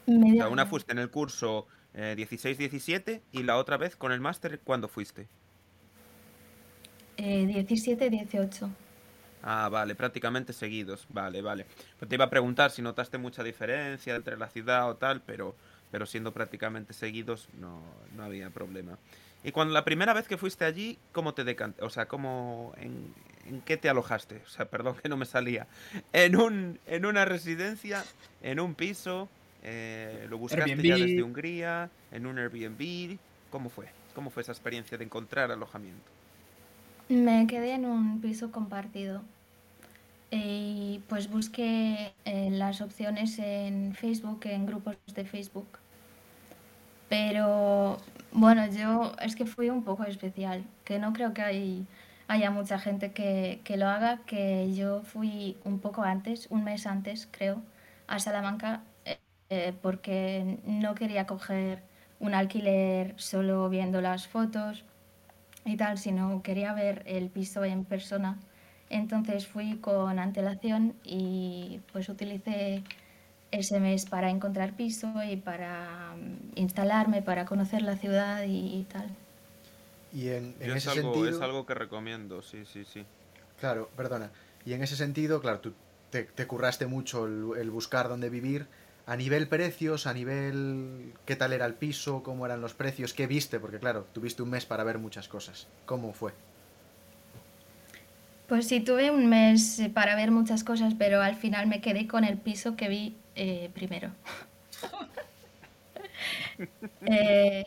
una 0.06 0.64
fuiste 0.64 0.92
en 0.92 0.98
el 0.98 1.10
curso 1.10 1.66
16-17 1.94 3.08
eh, 3.08 3.20
y 3.32 3.42
la 3.42 3.58
otra 3.58 3.76
vez 3.76 3.94
con 3.94 4.10
el 4.12 4.20
máster, 4.20 4.58
¿cuándo 4.60 4.88
fuiste? 4.88 5.26
17-18. 7.18 8.66
Eh, 8.66 8.70
ah, 9.42 9.68
vale, 9.70 9.94
prácticamente 9.94 10.52
seguidos. 10.52 11.06
Vale, 11.10 11.42
vale. 11.42 11.66
te 12.06 12.14
iba 12.14 12.24
a 12.24 12.30
preguntar 12.30 12.70
si 12.70 12.80
notaste 12.80 13.18
mucha 13.18 13.42
diferencia 13.42 14.14
entre 14.14 14.38
la 14.38 14.48
ciudad 14.48 14.88
o 14.88 14.96
tal, 14.96 15.20
pero, 15.22 15.54
pero 15.90 16.06
siendo 16.06 16.32
prácticamente 16.32 16.94
seguidos 16.94 17.48
no, 17.60 17.82
no 18.16 18.22
había 18.22 18.48
problema. 18.48 18.96
Y 19.44 19.52
cuando 19.52 19.72
la 19.72 19.84
primera 19.84 20.12
vez 20.12 20.26
que 20.26 20.36
fuiste 20.36 20.64
allí, 20.64 20.98
¿cómo 21.12 21.34
te 21.34 21.44
decantaste? 21.44 21.84
O 21.84 21.90
sea, 21.90 22.06
¿cómo, 22.06 22.72
en, 22.78 23.14
en, 23.46 23.60
qué 23.60 23.76
te 23.76 23.88
alojaste? 23.88 24.42
O 24.44 24.48
sea, 24.48 24.66
perdón 24.66 24.96
que 25.02 25.08
no 25.08 25.16
me 25.16 25.26
salía. 25.26 25.66
¿En, 26.12 26.36
un, 26.36 26.78
en 26.86 27.06
una 27.06 27.24
residencia? 27.24 28.04
¿En 28.42 28.58
un 28.58 28.74
piso? 28.74 29.28
Eh, 29.62 30.26
¿Lo 30.28 30.38
buscaste 30.38 30.76
ya 30.82 30.96
desde 30.96 31.22
Hungría? 31.22 31.90
¿En 32.10 32.26
un 32.26 32.38
Airbnb? 32.38 33.16
¿Cómo 33.50 33.70
fue? 33.70 33.86
¿Cómo 34.14 34.30
fue 34.30 34.42
esa 34.42 34.52
experiencia 34.52 34.98
de 34.98 35.04
encontrar 35.04 35.50
alojamiento? 35.52 36.10
Me 37.08 37.46
quedé 37.46 37.72
en 37.72 37.86
un 37.86 38.20
piso 38.20 38.50
compartido. 38.50 39.22
Y 40.30 41.00
pues 41.08 41.30
busqué 41.30 42.12
eh, 42.24 42.50
las 42.50 42.80
opciones 42.80 43.38
en 43.38 43.94
Facebook, 43.94 44.40
en 44.44 44.66
grupos 44.66 44.96
de 45.14 45.24
Facebook. 45.24 45.66
Pero 47.08 47.98
bueno, 48.32 48.66
yo 48.70 49.12
es 49.22 49.34
que 49.36 49.46
fui 49.46 49.70
un 49.70 49.84
poco 49.84 50.04
especial, 50.04 50.64
que 50.84 50.98
no 50.98 51.12
creo 51.12 51.32
que 51.34 51.42
hay, 51.42 51.86
haya 52.28 52.50
mucha 52.50 52.78
gente 52.78 53.12
que, 53.12 53.60
que 53.64 53.76
lo 53.76 53.86
haga, 53.88 54.18
que 54.26 54.74
yo 54.74 55.02
fui 55.02 55.56
un 55.64 55.78
poco 55.80 56.02
antes, 56.02 56.46
un 56.50 56.64
mes 56.64 56.86
antes 56.86 57.28
creo, 57.30 57.62
a 58.06 58.18
Salamanca 58.18 58.82
eh, 59.50 59.72
porque 59.82 60.58
no 60.64 60.94
quería 60.94 61.26
coger 61.26 61.82
un 62.20 62.34
alquiler 62.34 63.14
solo 63.18 63.68
viendo 63.70 64.00
las 64.00 64.26
fotos 64.28 64.84
y 65.64 65.76
tal, 65.76 65.98
sino 65.98 66.42
quería 66.42 66.72
ver 66.74 67.02
el 67.06 67.30
piso 67.30 67.64
en 67.64 67.84
persona. 67.84 68.38
Entonces 68.90 69.46
fui 69.46 69.78
con 69.78 70.18
antelación 70.18 70.94
y 71.04 71.80
pues 71.92 72.08
utilicé 72.08 72.82
ese 73.50 73.80
mes 73.80 74.06
para 74.06 74.30
encontrar 74.30 74.74
piso 74.74 75.12
y 75.28 75.36
para 75.36 76.14
mm, 76.16 76.58
instalarme, 76.58 77.22
para 77.22 77.46
conocer 77.46 77.82
la 77.82 77.96
ciudad 77.96 78.44
y, 78.46 78.86
tal. 78.90 79.08
Y 80.12 80.28
en, 80.28 80.54
ese 80.60 80.76
es 80.76 80.88
algo, 80.88 81.14
sentido... 81.14 81.36
Es 81.36 81.42
algo 81.42 81.66
que 81.66 81.74
recomiendo, 81.74 82.42
sí, 82.42 82.64
sí, 82.64 82.84
sí. 82.84 83.04
Claro, 83.60 83.90
perdona. 83.96 84.30
Y 84.64 84.72
en 84.72 84.82
ese 84.82 84.96
sentido, 84.96 85.40
claro, 85.40 85.60
tú 85.60 85.72
te, 86.10 86.26
curraste 86.46 86.86
mucho 86.86 87.26
el 87.26 87.70
buscar 87.70 88.08
dónde 88.08 88.30
vivir 88.30 88.66
a 89.08 89.16
nivel 89.16 89.48
precios, 89.48 90.06
a 90.06 90.12
nivel 90.12 91.14
qué 91.24 91.34
tal 91.34 91.54
era 91.54 91.64
el 91.64 91.72
piso, 91.72 92.22
cómo 92.22 92.44
eran 92.44 92.60
los 92.60 92.74
precios, 92.74 93.14
qué 93.14 93.26
viste, 93.26 93.58
porque 93.58 93.78
claro, 93.78 94.06
tuviste 94.12 94.42
un 94.42 94.50
mes 94.50 94.66
para 94.66 94.84
ver 94.84 94.98
muchas 94.98 95.28
cosas. 95.28 95.66
¿Cómo 95.86 96.12
fue? 96.12 96.34
Pues 98.48 98.68
sí, 98.68 98.80
tuve 98.80 99.10
un 99.10 99.26
mes 99.26 99.80
para 99.94 100.14
ver 100.14 100.30
muchas 100.30 100.62
cosas, 100.62 100.92
pero 100.98 101.22
al 101.22 101.36
final 101.36 101.66
me 101.66 101.80
quedé 101.80 102.06
con 102.06 102.22
el 102.22 102.36
piso 102.36 102.76
que 102.76 102.88
vi 102.88 103.16
eh, 103.38 103.70
primero. 103.72 104.10
Eh, 107.06 107.64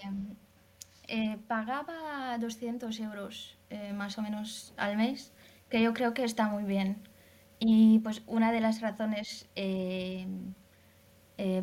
eh, 1.08 1.38
pagaba 1.48 2.38
200 2.38 3.00
euros 3.00 3.58
más 3.96 4.18
o 4.18 4.22
menos 4.22 4.74
al 4.76 4.98
mes, 4.98 5.32
que 5.70 5.82
yo 5.82 5.94
creo 5.94 6.14
que 6.14 6.26
está 6.26 6.50
muy 6.50 6.66
bien. 6.66 6.98
Y 7.60 8.00
pues 8.00 8.22
una 8.28 8.52
de 8.52 8.60
las 8.60 8.82
razones 8.82 9.48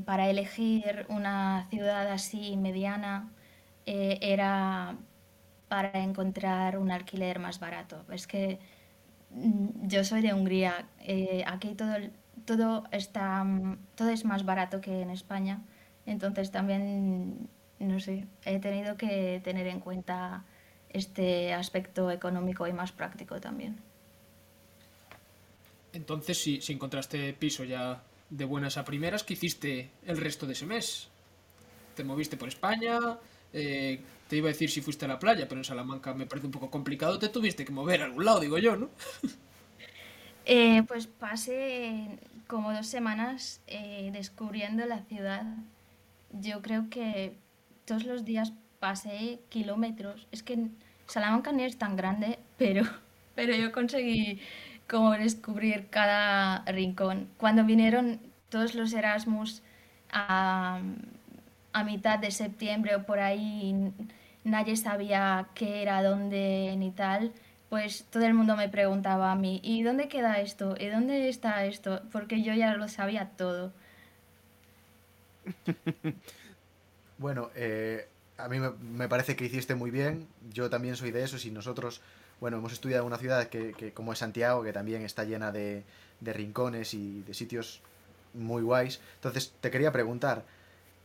para 0.07 0.31
elegir 0.31 1.05
una 1.11 1.67
ciudad 1.69 2.11
así 2.11 2.57
mediana 2.57 3.31
era 3.85 4.97
para 5.69 6.03
encontrar 6.03 6.79
un 6.79 6.91
alquiler 6.91 7.39
más 7.41 7.61
barato. 7.61 8.07
Es 8.11 8.27
que 8.27 8.59
mm, 9.33 9.87
yo 9.87 10.03
soy 10.03 10.23
de 10.23 10.33
Hungría, 10.33 10.89
aquí 11.47 11.75
todo, 11.75 11.95
todo, 12.49 12.85
está, 12.93 13.45
todo 13.95 14.09
es 14.09 14.25
más 14.25 14.47
barato 14.47 14.81
que 14.81 15.03
en 15.03 15.11
España, 15.11 15.61
entonces 16.07 16.51
también, 16.51 17.47
no 17.79 18.01
sé, 18.01 18.27
he 18.47 18.59
tenido 18.59 18.97
que 18.97 19.43
tener 19.45 19.67
en 19.67 19.81
cuenta 19.81 20.45
este 20.89 21.53
aspecto 21.53 22.11
económico 22.11 22.67
y 22.67 22.73
más 22.73 22.91
práctico 22.91 23.39
también. 23.39 23.77
Entonces, 25.93 26.41
si, 26.43 26.63
si 26.63 26.73
encontraste 26.73 27.35
piso 27.35 27.65
ya 27.65 28.03
de 28.31 28.45
buenas 28.47 28.79
a 28.79 28.85
primeras, 28.87 29.25
¿qué 29.25 29.35
hiciste 29.35 29.91
el 30.07 30.17
resto 30.17 30.47
de 30.47 30.55
ese 30.55 30.65
mes? 30.65 31.09
¿Te 31.95 32.03
moviste 32.03 32.39
por 32.39 32.49
España? 32.49 32.99
Eh, 33.53 34.01
te 34.27 34.37
iba 34.37 34.49
a 34.49 34.53
decir 34.53 34.71
si 34.71 34.81
fuiste 34.81 35.05
a 35.05 35.09
la 35.09 35.19
playa, 35.19 35.47
pero 35.47 35.61
en 35.61 35.65
Salamanca 35.65 36.15
me 36.15 36.25
parece 36.25 36.47
un 36.47 36.53
poco 36.53 36.71
complicado. 36.71 37.19
Te 37.19 37.29
tuviste 37.29 37.67
que 37.67 37.73
mover 37.73 38.01
a 38.01 38.07
algún 38.07 38.25
lado, 38.25 38.41
digo 38.41 38.57
yo, 38.57 38.75
¿no? 38.75 38.89
Eh, 40.51 40.83
pues 40.89 41.07
pasé 41.07 42.19
como 42.47 42.73
dos 42.73 42.87
semanas 42.87 43.61
eh, 43.67 44.09
descubriendo 44.15 44.87
la 44.87 45.03
ciudad. 45.03 45.45
Yo 46.33 46.63
creo 46.63 46.89
que 46.89 47.37
todos 47.85 48.05
los 48.05 48.25
días 48.25 48.55
pasé 48.81 49.41
kilómetros. 49.51 50.27
Es 50.33 50.43
que 50.43 50.69
Salamanca 51.07 51.53
no 51.53 51.63
es 51.63 51.77
tan 51.77 51.97
grande, 51.97 52.39
pero, 52.57 52.85
pero 53.35 53.55
yo 53.55 53.73
conseguí 53.73 54.41
como 54.89 55.13
descubrir 55.13 55.89
cada 55.91 56.65
rincón. 56.65 57.29
Cuando 57.37 57.65
vinieron 57.65 58.19
todos 58.49 58.75
los 58.75 58.95
Erasmus 58.95 59.63
a, 60.11 60.81
mitad 61.85 62.19
de 62.19 62.31
septiembre 62.31 62.97
o 62.97 63.05
por 63.05 63.21
ahí, 63.21 63.93
nadie 64.45 64.77
sabía 64.77 65.49
qué 65.55 65.83
era, 65.83 66.03
dónde 66.03 66.75
ni 66.79 66.91
tal, 66.91 67.33
pues 67.69 68.05
todo 68.11 68.25
el 68.25 68.35
mundo 68.35 68.57
me 68.57 68.69
preguntaba 68.69 69.31
a 69.31 69.35
mí, 69.35 69.61
¿y 69.63 69.83
dónde 69.83 70.09
queda 70.09 70.41
esto? 70.41 70.75
¿Y 70.79 70.87
dónde 70.87 71.29
está 71.29 71.65
esto? 71.67 72.03
Porque 72.13 72.43
yo 72.43 72.55
ya 72.55 72.75
lo 72.75 72.89
sabía 72.89 73.31
todo. 73.37 73.73
bueno, 77.19 77.51
eh, 77.55 78.09
a 78.39 78.49
mí 78.49 78.59
me, 78.59 79.09
parece 79.09 79.37
que 79.37 79.45
hiciste 79.45 79.75
muy 79.75 79.91
bien. 79.91 80.27
Yo 80.53 80.71
también 80.71 80.97
soy 80.97 81.11
de 81.11 81.23
esos 81.25 81.45
y 81.45 81.51
nosotros, 81.51 82.01
bueno, 82.41 82.57
hemos 82.57 82.73
estudiado 82.73 83.05
una 83.05 83.19
ciudad 83.19 83.49
que, 83.49 83.93
como 83.93 84.13
es 84.13 84.21
Santiago, 84.21 84.63
que 84.63 84.73
también 84.73 85.03
está 85.03 85.25
llena 85.25 85.53
de, 85.53 85.85
de 86.21 86.33
rincones 86.33 86.95
y 86.95 87.23
de 87.23 87.35
sitios 87.35 87.83
muy 88.33 88.63
guays. 88.63 89.01
Entonces, 89.17 89.53
te 89.61 89.71
quería 89.71 89.93
preguntar, 89.93 90.45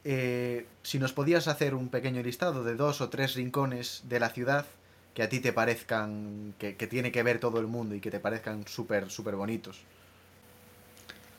eh, 0.06 0.66
si 0.82 1.00
nos 1.00 1.12
podías 1.12 1.48
hacer 1.48 1.76
un 1.76 1.90
pequeño 1.90 2.22
listado 2.22 2.64
de 2.64 2.76
dos 2.76 3.02
o 3.02 3.10
tres 3.10 3.36
rincones 3.36 4.04
de 4.06 4.20
la 4.20 4.30
ciudad 4.30 4.66
que 5.14 5.24
a 5.24 5.30
ti 5.30 5.40
te 5.40 5.54
parezcan, 5.54 6.54
que, 6.58 6.74
tiene 6.74 7.12
que 7.12 7.24
ver 7.24 7.40
todo 7.40 7.60
el 7.60 7.68
mundo 7.68 7.96
y 7.96 8.00
que 8.00 8.12
te 8.12 8.20
parezcan 8.20 8.66
súper, 8.68 9.10
súper 9.10 9.36
bonitos. 9.36 9.82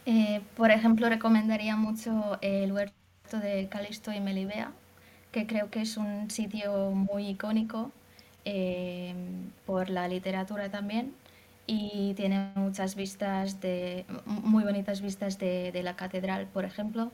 Eh, 0.06 0.40
por 0.56 0.70
ejemplo, 0.70 1.08
recomendaría 1.08 1.76
mucho 1.76 2.38
el 2.40 2.72
huerto 2.72 2.94
de 3.32 3.68
Calisto 3.68 4.12
y 4.12 4.20
Melibea, 4.20 4.72
que 5.32 5.46
creo 5.46 5.70
que 5.70 5.80
es 5.80 5.96
un 5.96 6.30
sitio 6.30 6.90
muy 6.90 7.28
icónico 7.28 7.90
eh, 8.44 9.14
por 9.66 9.90
la 9.90 10.06
literatura 10.06 10.70
también 10.70 11.14
y 11.66 12.12
tiene 12.14 12.50
muchas 12.54 12.94
vistas 12.94 13.60
de 13.60 14.04
muy 14.26 14.64
bonitas 14.64 15.00
vistas 15.00 15.38
de 15.38 15.80
la 15.82 15.96
catedral, 15.96 16.46
por 16.46 16.64
ejemplo 16.66 17.10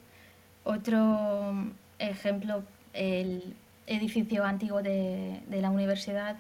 otro 0.65 1.73
ejemplo, 1.99 2.63
el 2.93 3.55
edificio 3.87 4.45
antiguo 4.45 4.83
de, 4.83 5.41
la 5.51 5.71
universidad, 5.71 6.37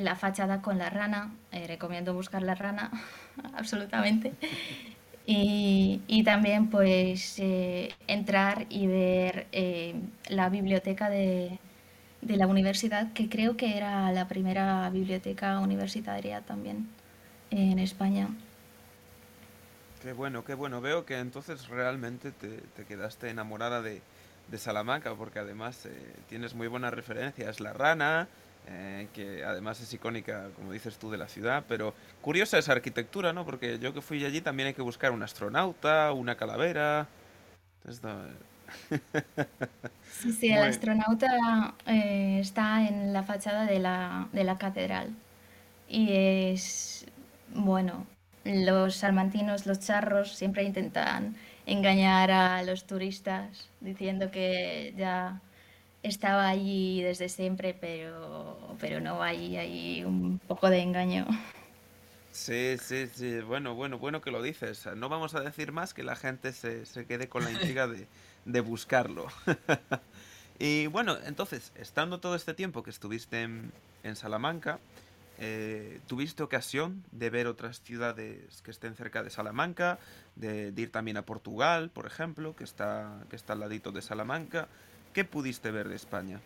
la 0.00 0.16
fachada 0.16 0.62
con 0.62 0.78
la 0.78 0.90
rana, 0.90 1.32
eh, 1.52 1.66
recomiendo 1.66 2.14
buscar 2.14 2.42
la 2.42 2.54
rana, 2.54 2.90
absolutamente. 3.54 4.32
Y, 5.30 6.22
también 6.24 6.68
pues 6.68 7.38
eh, 7.38 7.94
entrar 8.06 8.66
y 8.70 8.86
ver 8.86 9.46
eh, 9.52 9.94
la 10.28 10.48
biblioteca 10.48 11.10
de, 11.10 11.58
de, 12.22 12.36
la 12.36 12.46
universidad, 12.46 13.12
que 13.12 13.28
creo 13.28 13.56
que 13.56 13.76
era 13.76 14.10
la 14.12 14.26
primera 14.26 14.88
biblioteca 14.88 15.60
universitaria 15.60 16.40
también 16.40 16.88
en 17.50 17.78
España. 17.78 18.28
Qué 20.02 20.14
bueno, 20.14 20.44
qué 20.44 20.54
bueno. 20.54 20.80
Veo 20.80 21.04
que 21.04 21.18
entonces 21.18 21.68
realmente 21.68 22.32
te, 22.32 22.84
quedaste 22.86 23.28
enamorada 23.28 23.82
de, 23.82 24.00
Salamanca, 24.56 25.14
porque 25.14 25.40
además 25.40 25.86
tienes 26.28 26.54
muy 26.54 26.68
buenas 26.68 26.94
referencias. 26.94 27.60
La 27.60 27.74
rana, 27.74 28.28
eh, 28.70 29.08
que 29.14 29.42
además 29.44 29.80
es 29.80 29.92
icónica, 29.94 30.50
como 30.54 30.72
dices 30.72 30.98
tú, 30.98 31.10
de 31.10 31.16
la 31.16 31.28
ciudad, 31.28 31.64
pero 31.66 31.94
curiosa 32.20 32.58
esa 32.58 32.72
arquitectura, 32.72 33.32
¿no? 33.32 33.46
Porque 33.46 33.78
yo 33.78 33.94
que 33.94 34.02
fui 34.02 34.22
allí 34.26 34.42
también 34.42 34.66
hay 34.66 34.74
que 34.74 34.82
buscar 34.82 35.12
un 35.12 35.22
astronauta, 35.22 36.12
una 36.12 36.36
calavera. 36.36 37.08
sí, 40.10 40.32
sí, 40.32 40.50
el 40.50 40.64
astronauta 40.64 41.74
eh, 41.86 42.38
está 42.40 42.86
en 42.86 43.14
la 43.14 43.22
fachada 43.22 43.64
de 43.64 43.78
la, 43.78 44.28
de 44.32 44.44
la 44.44 44.58
catedral. 44.58 45.14
Y 45.88 46.12
es, 46.12 47.06
bueno, 47.54 48.06
los 48.44 48.96
salmantinos, 48.96 49.64
los 49.64 49.80
charros, 49.80 50.34
siempre 50.36 50.64
intentan 50.64 51.36
engañar 51.64 52.30
a 52.30 52.62
los 52.64 52.86
turistas 52.86 53.70
diciendo 53.80 54.30
que 54.30 54.92
ya 54.96 55.40
estaba 56.02 56.48
allí 56.48 57.02
desde 57.02 57.28
siempre, 57.28 57.74
pero, 57.74 58.76
pero 58.80 59.00
no, 59.00 59.22
hay, 59.22 59.56
hay 59.56 60.04
un 60.04 60.38
poco 60.38 60.70
de 60.70 60.80
engaño. 60.80 61.26
Sí, 62.32 62.76
sí, 62.80 63.08
sí, 63.12 63.40
bueno, 63.40 63.74
bueno, 63.74 63.98
bueno 63.98 64.20
que 64.20 64.30
lo 64.30 64.42
dices. 64.42 64.88
No 64.96 65.08
vamos 65.08 65.34
a 65.34 65.40
decir 65.40 65.72
más 65.72 65.94
que 65.94 66.02
la 66.02 66.14
gente 66.14 66.52
se, 66.52 66.84
quede 67.06 67.28
con 67.28 67.44
la 67.44 67.50
intriga 67.50 67.88
de, 67.88 68.06
de 68.44 68.60
buscarlo. 68.60 69.26
y 70.58 70.86
bueno, 70.86 71.16
entonces, 71.26 71.72
estando 71.76 72.20
todo 72.20 72.36
este 72.36 72.54
tiempo 72.54 72.82
que 72.82 72.90
estuviste 72.90 73.42
en, 73.42 73.72
en 74.04 74.14
Salamanca, 74.14 74.78
eh, 75.40 76.00
¿Tuviste 76.08 76.42
ocasión 76.42 77.04
de 77.12 77.30
ver 77.30 77.46
otras 77.46 77.80
ciudades 77.80 78.60
que 78.62 78.72
estén 78.72 78.96
cerca 78.96 79.22
de 79.22 79.30
Salamanca? 79.30 80.00
De, 80.34 80.72
ir 80.76 80.90
también 80.90 81.16
a 81.16 81.22
Portugal, 81.22 81.90
por 81.90 82.06
ejemplo, 82.06 82.56
que 82.56 82.64
está, 82.64 83.24
que 83.30 83.36
está 83.36 83.52
al 83.52 83.60
ladito 83.60 83.92
de 83.92 84.02
Salamanca. 84.02 84.66
¿Qué 85.18 85.24
pudiste 85.24 85.72
ver 85.72 85.88
de 85.88 85.96
España? 85.96 86.38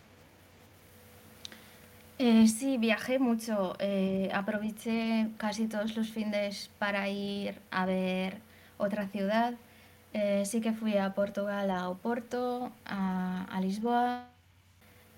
Eh, 2.19 2.49
sí, 2.49 2.79
viajé 2.79 3.19
mucho. 3.19 3.77
Eh, 3.79 4.31
aproveché 4.33 5.29
casi 5.37 5.67
todos 5.67 5.95
los 5.95 6.09
fines 6.09 6.71
para 6.79 7.07
ir 7.11 7.61
a 7.71 7.85
ver 7.85 8.39
otra 8.79 9.09
ciudad. 9.09 9.53
sí 10.45 10.63
que 10.63 10.73
fui 10.73 10.97
a 10.97 11.13
Portugal, 11.13 11.71
a 11.71 11.91
Oporto, 11.91 12.73
a, 12.87 13.45
a 13.45 13.61
Lisboa. 13.61 14.31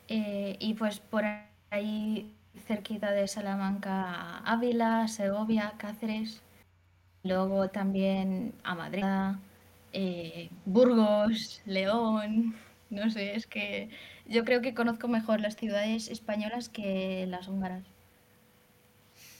y 0.08 0.74
pues 0.74 0.98
por 0.98 1.22
ahí 1.70 2.34
cerquita 2.66 3.12
de 3.12 3.28
Salamanca, 3.28 4.38
Ávila, 4.38 5.06
Segovia, 5.06 5.74
Cáceres, 5.78 6.42
luego 7.22 7.68
también 7.68 8.52
a 8.64 8.74
Madrid, 8.74 9.04
eh, 9.92 10.50
Burgos, 10.64 11.62
León, 11.66 12.56
no 12.94 13.10
sé, 13.10 13.34
es 13.36 13.46
que 13.46 13.90
yo 14.26 14.44
creo 14.44 14.60
que 14.60 14.74
conozco 14.74 15.08
mejor 15.08 15.40
las 15.40 15.56
ciudades 15.56 16.08
españolas 16.08 16.68
que 16.68 17.26
las 17.28 17.48
húngaras. 17.48 17.84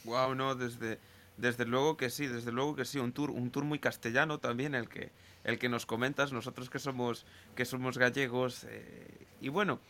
Wow, 0.05 0.35
no, 0.35 0.55
desde, 0.55 0.99
desde 1.37 1.65
luego 1.65 1.97
que 1.97 2.11
sí, 2.11 2.27
desde 2.27 2.53
luego 2.53 2.77
que 2.77 2.85
sí, 2.85 2.99
un 2.99 3.13
tour, 3.13 3.31
un 3.31 3.51
tour 3.51 3.65
muy 3.65 3.79
castellano 3.79 4.39
también 4.39 4.75
el 4.75 4.89
que, 4.89 5.11
el 5.45 5.59
que 5.59 5.69
nos 5.69 5.87
comentas, 5.87 6.33
nosotros 6.33 6.69
que 6.69 6.79
somos, 6.79 7.25
que 7.55 7.65
somos 7.65 7.97
gallegos, 7.97 8.65
eh, 8.69 9.27
y 9.41 9.49
bueno, 9.49 9.81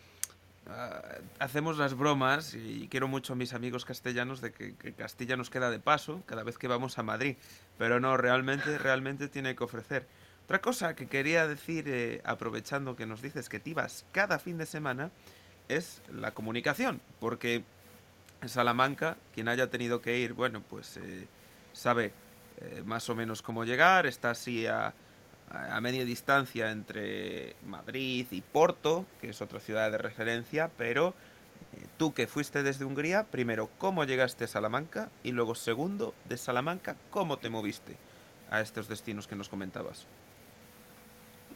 Ah, 0.67 1.03
hacemos 1.41 1.77
las 1.77 1.95
bromas 1.95 2.55
y 2.55 2.89
quiero 2.89 3.07
mucho 3.07 3.35
a 3.35 3.37
mis 3.37 3.53
amigos 3.53 3.85
castellanos 3.85 4.41
de 4.41 4.53
que, 4.53 4.95
Castilla 4.95 5.37
nos 5.37 5.51
queda 5.51 5.71
de 5.71 5.79
paso 5.79 6.23
cada 6.25 6.43
vez 6.43 6.57
que 6.57 6.69
vamos 6.69 6.99
a 6.99 7.03
Madrid. 7.03 7.37
Pero 7.77 8.01
no, 8.01 8.17
realmente, 8.17 8.79
realmente 8.79 9.29
tiene 9.29 9.55
que 9.55 9.65
ofrecer. 9.65 10.07
Otra 10.45 10.61
cosa 10.61 10.95
que 10.95 11.07
quería 11.07 11.47
decir, 11.47 11.85
eh, 11.89 12.21
aprovechando 12.25 12.97
que 12.97 13.07
nos 13.07 13.23
dices 13.23 13.49
que 13.49 13.61
te 13.61 13.71
ibas 13.71 14.05
cada 14.13 14.39
fin 14.39 14.59
de 14.59 14.67
semana, 14.67 15.11
es 15.69 16.03
la 16.13 16.33
comunicación. 16.33 17.01
Porque 17.21 17.65
en 18.43 18.49
Salamanca, 18.49 19.17
quien 19.35 19.49
haya 19.49 19.71
tenido 19.71 20.01
que 20.03 20.19
ir, 20.19 20.35
bueno, 20.35 20.63
pues 20.69 20.99
eh, 20.99 21.27
sabe 21.73 22.13
eh, 22.59 22.83
más 22.85 23.09
o 23.09 23.15
menos 23.15 23.41
cómo 23.41 23.65
llegar, 23.65 24.07
está 24.07 24.31
así 24.31 24.67
a 24.67 24.95
a 25.51 25.81
media 25.81 26.05
distancia 26.05 26.71
entre 26.71 27.57
Madrid 27.67 28.27
y 28.31 28.41
Porto, 28.41 29.07
que 29.21 29.31
es 29.31 29.41
otra 29.41 29.61
ciudad 29.61 29.91
de 29.91 29.99
referencia, 29.99 30.71
pero 30.77 31.15
tú 31.97 32.13
que 32.13 32.27
fuiste 32.27 32.63
desde 32.63 32.85
Hungría, 32.85 33.25
primero, 33.25 33.71
¿cómo 33.79 34.05
llegaste 34.05 34.45
a 34.45 34.49
Salamanca? 34.49 35.11
Y 35.23 35.33
luego, 35.33 35.55
segundo, 35.55 36.15
de 36.29 36.37
Salamanca, 36.37 36.97
¿cómo 37.11 37.39
te 37.39 37.51
moviste 37.51 37.97
a 38.51 38.61
estos 38.61 38.89
destinos 38.89 39.27
que 39.27 39.37
nos 39.37 39.49
comentabas? 39.49 40.07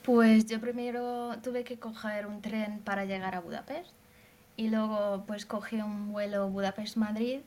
Pues 0.08 0.46
yo 0.46 0.58
primero 0.58 1.36
tuve 1.42 1.64
que 1.64 1.78
coger 1.78 2.26
un 2.26 2.40
tren 2.40 2.78
para 2.78 3.04
llegar 3.04 3.34
a 3.34 3.40
Budapest 3.40 3.90
y 4.56 4.70
luego 4.70 5.24
pues 5.26 5.44
cogí 5.44 5.82
un 5.82 6.12
vuelo 6.12 6.48
Budapest-Madrid 6.48 7.40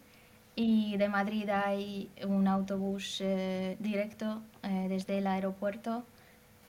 y 0.55 0.95
de 0.97 1.09
Madrid 1.09 1.49
hay 1.49 2.11
un 2.23 2.47
autobús 2.47 3.17
eh, 3.21 3.77
directo 3.79 4.43
eh, 4.61 4.85
desde 4.89 5.17
el 5.17 5.25
aeropuerto 5.25 6.03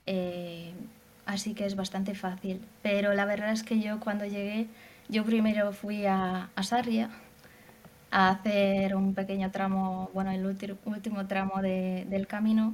eh, 0.07 0.73
así 1.27 1.53
que 1.53 1.67
es 1.67 1.75
bastante 1.75 2.15
fácil. 2.15 2.65
Pero 2.81 3.13
la 3.13 3.25
verdad 3.25 3.51
es 3.51 3.61
que 3.61 3.79
yo 3.79 3.99
cuando 3.99 4.25
llegué, 4.25 4.65
yo 5.09 5.23
primero 5.23 5.73
fui 5.73 6.07
a, 6.07 6.49
Sarria 6.63 7.11
a 8.09 8.31
hacer 8.31 8.95
un 8.95 9.13
pequeño 9.13 9.51
tramo, 9.51 10.09
bueno, 10.11 10.31
el 10.31 10.43
último 10.43 11.27
tramo 11.27 11.61
del 11.61 12.25
camino 12.25 12.73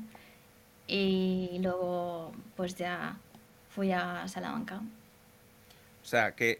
y 0.90 1.60
luego 1.62 2.34
pues 2.56 2.76
ya 2.76 3.18
fui 3.70 3.92
a 3.92 4.28
Salamanca. 4.28 4.82
O 6.02 6.06
sea, 6.06 6.34
que, 6.34 6.60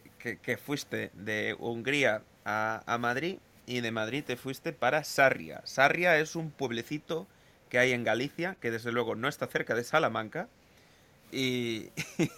fuiste 0.64 1.10
de 1.14 1.56
Hungría 1.58 2.22
a, 2.44 2.82
a, 2.86 2.98
Madrid 2.98 3.38
y 3.66 3.80
de 3.80 3.90
Madrid 3.90 4.22
te 4.24 4.36
fuiste 4.36 4.72
para 4.72 5.02
Sarria. 5.02 5.60
Sarria 5.64 6.18
es 6.18 6.36
un 6.36 6.50
pueblecito 6.50 7.26
que 7.68 7.78
hay 7.78 7.92
en 7.92 8.04
Galicia, 8.04 8.56
que 8.60 8.70
desde 8.70 8.92
luego 8.92 9.16
no 9.16 9.28
está 9.28 9.46
cerca 9.46 9.74
de 9.74 9.84
Salamanca, 9.84 10.48
y, 11.32 11.90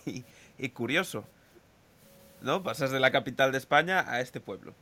y, 0.58 0.68
curioso, 0.70 1.24
¿no? 2.40 2.62
Pasas 2.62 2.90
de 2.90 3.00
la 3.00 3.10
capital 3.10 3.52
de 3.52 3.58
España 3.58 4.04
a 4.06 4.20
este 4.20 4.40
pueblo. 4.40 4.74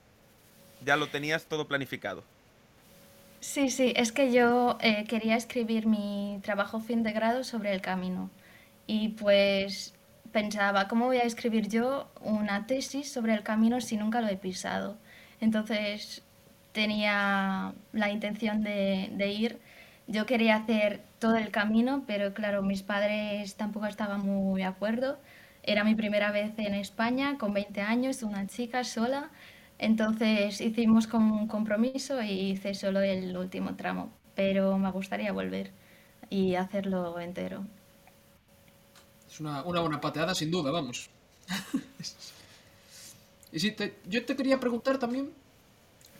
Ya 0.84 0.96
lo 0.96 1.08
tenías 1.08 1.46
todo 1.46 1.68
planificado. 1.68 2.24
Sí, 3.40 3.70
sí, 3.70 3.92
es 3.96 4.12
que 4.12 4.32
yo 4.32 4.76
eh, 4.80 5.04
quería 5.08 5.36
escribir 5.36 5.86
mi 5.86 6.40
trabajo 6.42 6.80
fin 6.80 7.02
de 7.02 7.12
grado 7.12 7.42
sobre 7.42 7.72
el 7.72 7.80
camino. 7.80 8.30
Y 8.86 9.10
pues 9.10 9.94
pensaba, 10.32 10.88
¿cómo 10.88 11.06
voy 11.06 11.18
a 11.18 11.22
escribir 11.24 11.68
yo 11.68 12.10
una 12.20 12.66
tesis 12.66 13.10
sobre 13.10 13.34
el 13.34 13.42
camino 13.42 13.80
si 13.80 13.96
nunca 13.96 14.20
lo 14.20 14.28
he 14.28 14.36
pisado? 14.36 14.98
Entonces 15.40 16.22
tenía 16.72 17.72
la 17.92 18.10
intención 18.10 18.62
de, 18.62 19.10
de 19.12 19.28
ir 19.32 19.58
yo 20.06 20.26
quería 20.26 20.56
hacer 20.56 21.00
todo 21.20 21.36
el 21.36 21.50
camino, 21.50 22.02
pero 22.06 22.34
claro, 22.34 22.62
mis 22.62 22.82
padres 22.82 23.54
tampoco 23.56 23.86
estaban 23.86 24.20
muy 24.22 24.60
de 24.60 24.66
acuerdo. 24.66 25.18
era 25.62 25.84
mi 25.84 25.94
primera 25.94 26.32
vez 26.32 26.52
en 26.58 26.74
España 26.74 27.36
con 27.38 27.54
20 27.54 27.80
años, 27.82 28.22
una 28.22 28.46
chica 28.46 28.82
sola. 28.84 29.30
Entonces 29.82 30.60
hicimos 30.60 31.06
como 31.06 31.40
un 31.40 31.48
compromiso 31.48 32.22
y 32.22 32.50
hice 32.50 32.74
solo 32.74 33.00
el 33.00 33.34
último 33.34 33.76
tramo, 33.76 34.12
pero 34.34 34.76
me 34.76 34.90
gustaría 34.90 35.32
volver 35.32 35.70
y 36.28 36.54
hacerlo 36.54 37.18
entero. 37.18 37.64
Es 39.26 39.40
una, 39.40 39.62
buena 39.62 39.98
pateada 39.98 40.34
sin 40.34 40.50
duda, 40.50 40.70
vamos. 40.70 41.08
y 43.52 43.58
si 43.58 43.74
yo 44.06 44.26
te 44.26 44.36
quería 44.36 44.60
preguntar 44.60 44.98
también 44.98 45.30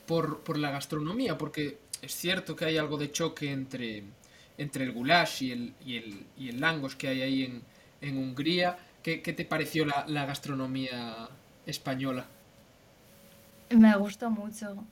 por, 0.07 0.59
la 0.59 0.71
gastronomía, 0.71 1.37
porque 1.37 1.81
es 2.01 2.15
cierto 2.15 2.57
que 2.57 2.65
hay 2.65 2.79
algo 2.79 2.97
de 2.97 3.13
choque 3.13 3.53
entre, 3.53 4.05
el 4.57 4.93
goulash 4.93 5.43
y 5.43 5.97
el, 5.99 6.59
langos 6.59 6.97
que 6.97 7.09
hay 7.09 7.21
ahí 7.21 7.61
en, 8.01 8.17
Hungría. 8.17 8.79
¿Qué, 9.03 9.21
¿Qué, 9.21 9.35
te 9.35 9.45
pareció 9.45 9.85
la, 9.85 10.25
gastronomía 10.25 11.29
española? 11.67 12.27
Me 13.71 13.97
gustó 13.97 14.31
mucho. 14.31 14.85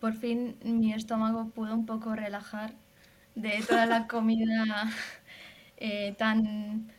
Por 0.00 0.14
fin 0.14 0.56
mi 0.62 0.92
estómago 0.92 1.48
pudo 1.50 1.74
un 1.74 1.86
poco 1.86 2.14
relajar 2.14 2.74
de 3.34 3.62
toda 3.66 3.86
la 3.86 4.06
comida 4.08 4.90
eh, 5.76 6.14
tan 6.18 6.90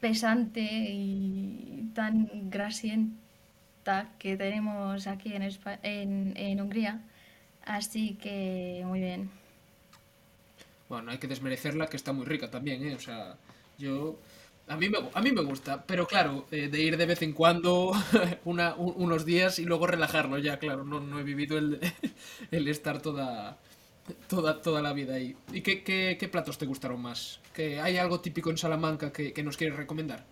pesante 0.00 0.60
y 0.62 1.90
tan 1.94 2.50
grasienta 2.50 4.10
que 4.18 4.36
tenemos 4.36 5.06
aquí 5.06 5.32
en, 5.34 5.42
Espa 5.42 5.78
en, 5.82 6.34
en 6.36 6.60
Hungría. 6.60 7.00
Así 7.64 8.14
que 8.14 8.82
muy 8.86 9.00
bien. 9.00 9.30
Bueno, 10.88 11.10
hay 11.10 11.18
que 11.18 11.26
desmerecerla, 11.26 11.86
que 11.86 11.96
está 11.96 12.12
muy 12.12 12.26
rica 12.26 12.50
también, 12.50 12.84
¿eh? 12.86 12.94
O 12.94 13.00
sea, 13.00 13.36
yo... 13.78 14.18
A 14.66 14.76
mí 14.78 14.88
me, 14.88 14.98
a 15.12 15.20
mí 15.20 15.30
me 15.30 15.42
gusta, 15.42 15.84
pero 15.86 16.06
claro, 16.06 16.46
eh, 16.50 16.68
de 16.68 16.80
ir 16.80 16.96
de 16.96 17.04
vez 17.06 17.20
en 17.22 17.32
cuando 17.34 17.92
una, 18.44 18.74
un, 18.76 18.94
unos 18.96 19.26
días 19.26 19.58
y 19.58 19.64
luego 19.66 19.86
relajarlo 19.86 20.38
ya, 20.38 20.58
claro, 20.58 20.84
no, 20.84 21.00
no 21.00 21.18
he 21.20 21.22
vivido 21.22 21.58
el, 21.58 21.80
el 22.50 22.68
estar 22.68 23.02
toda, 23.02 23.58
toda, 24.28 24.62
toda 24.62 24.82
la 24.82 24.92
vida 24.94 25.14
ahí. 25.16 25.36
¿Y 25.52 25.62
qué, 25.62 25.84
qué, 25.84 26.16
qué 26.18 26.28
platos 26.28 26.58
te 26.58 26.66
gustaron 26.66 27.02
más? 27.02 27.40
¿Que 27.52 27.80
¿Hay 27.80 27.98
algo 27.98 28.20
típico 28.20 28.50
en 28.50 28.58
Salamanca 28.58 29.12
que, 29.12 29.32
que 29.34 29.42
nos 29.42 29.56
quieres 29.58 29.76
recomendar? 29.76 30.26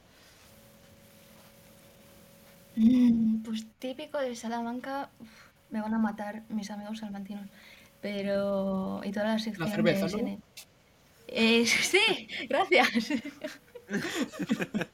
Mm, 2.74 3.42
pues 3.42 3.66
típico 3.78 4.18
de 4.18 4.34
Salamanca, 4.36 5.10
uf, 5.18 5.30
me 5.70 5.80
van 5.80 5.94
a 5.94 5.98
matar 5.98 6.44
mis 6.48 6.70
amigos 6.70 6.98
salmantinos, 7.00 7.48
pero... 8.00 9.00
y 9.04 9.12
toda 9.12 9.26
la 9.26 9.38
sección 9.38 9.68
La 9.68 9.74
cerveza, 9.74 10.08
¿no? 10.08 10.42
Eh, 11.28 11.66
sí, 11.90 12.28
gracias. 12.48 12.88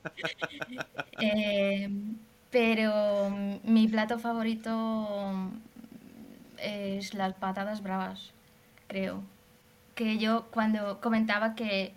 Eh, 1.20 1.90
pero 2.50 3.30
mi 3.64 3.88
plato 3.88 4.20
favorito 4.20 5.50
es 6.58 7.12
las 7.12 7.34
patatas 7.34 7.82
bravas, 7.82 8.32
creo. 8.87 9.24
Que 9.96 10.18
yo 10.18 10.46
cuando 10.52 11.00
comentaba 11.00 11.56
que 11.56 11.92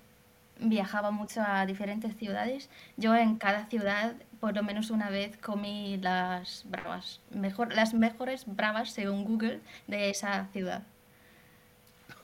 viajaba 0.59 1.11
mucho 1.11 1.41
a 1.45 1.67
diferentes 1.67 2.15
ciudades, 2.15 2.69
yo 2.97 3.15
en 3.15 3.35
cada 3.35 3.67
ciudad 3.67 4.15
por 4.41 4.55
lo 4.55 4.63
menos 4.63 4.89
una 4.89 5.09
vez 5.11 5.37
comí 5.37 5.97
las 5.97 6.63
bravas, 6.65 7.21
mejor, 7.29 7.73
las 7.73 7.93
mejores 7.93 8.43
bravas 8.47 8.91
según 8.91 9.23
Google 9.23 9.61
de 9.85 10.09
esa 10.09 10.47
ciudad. 10.51 10.81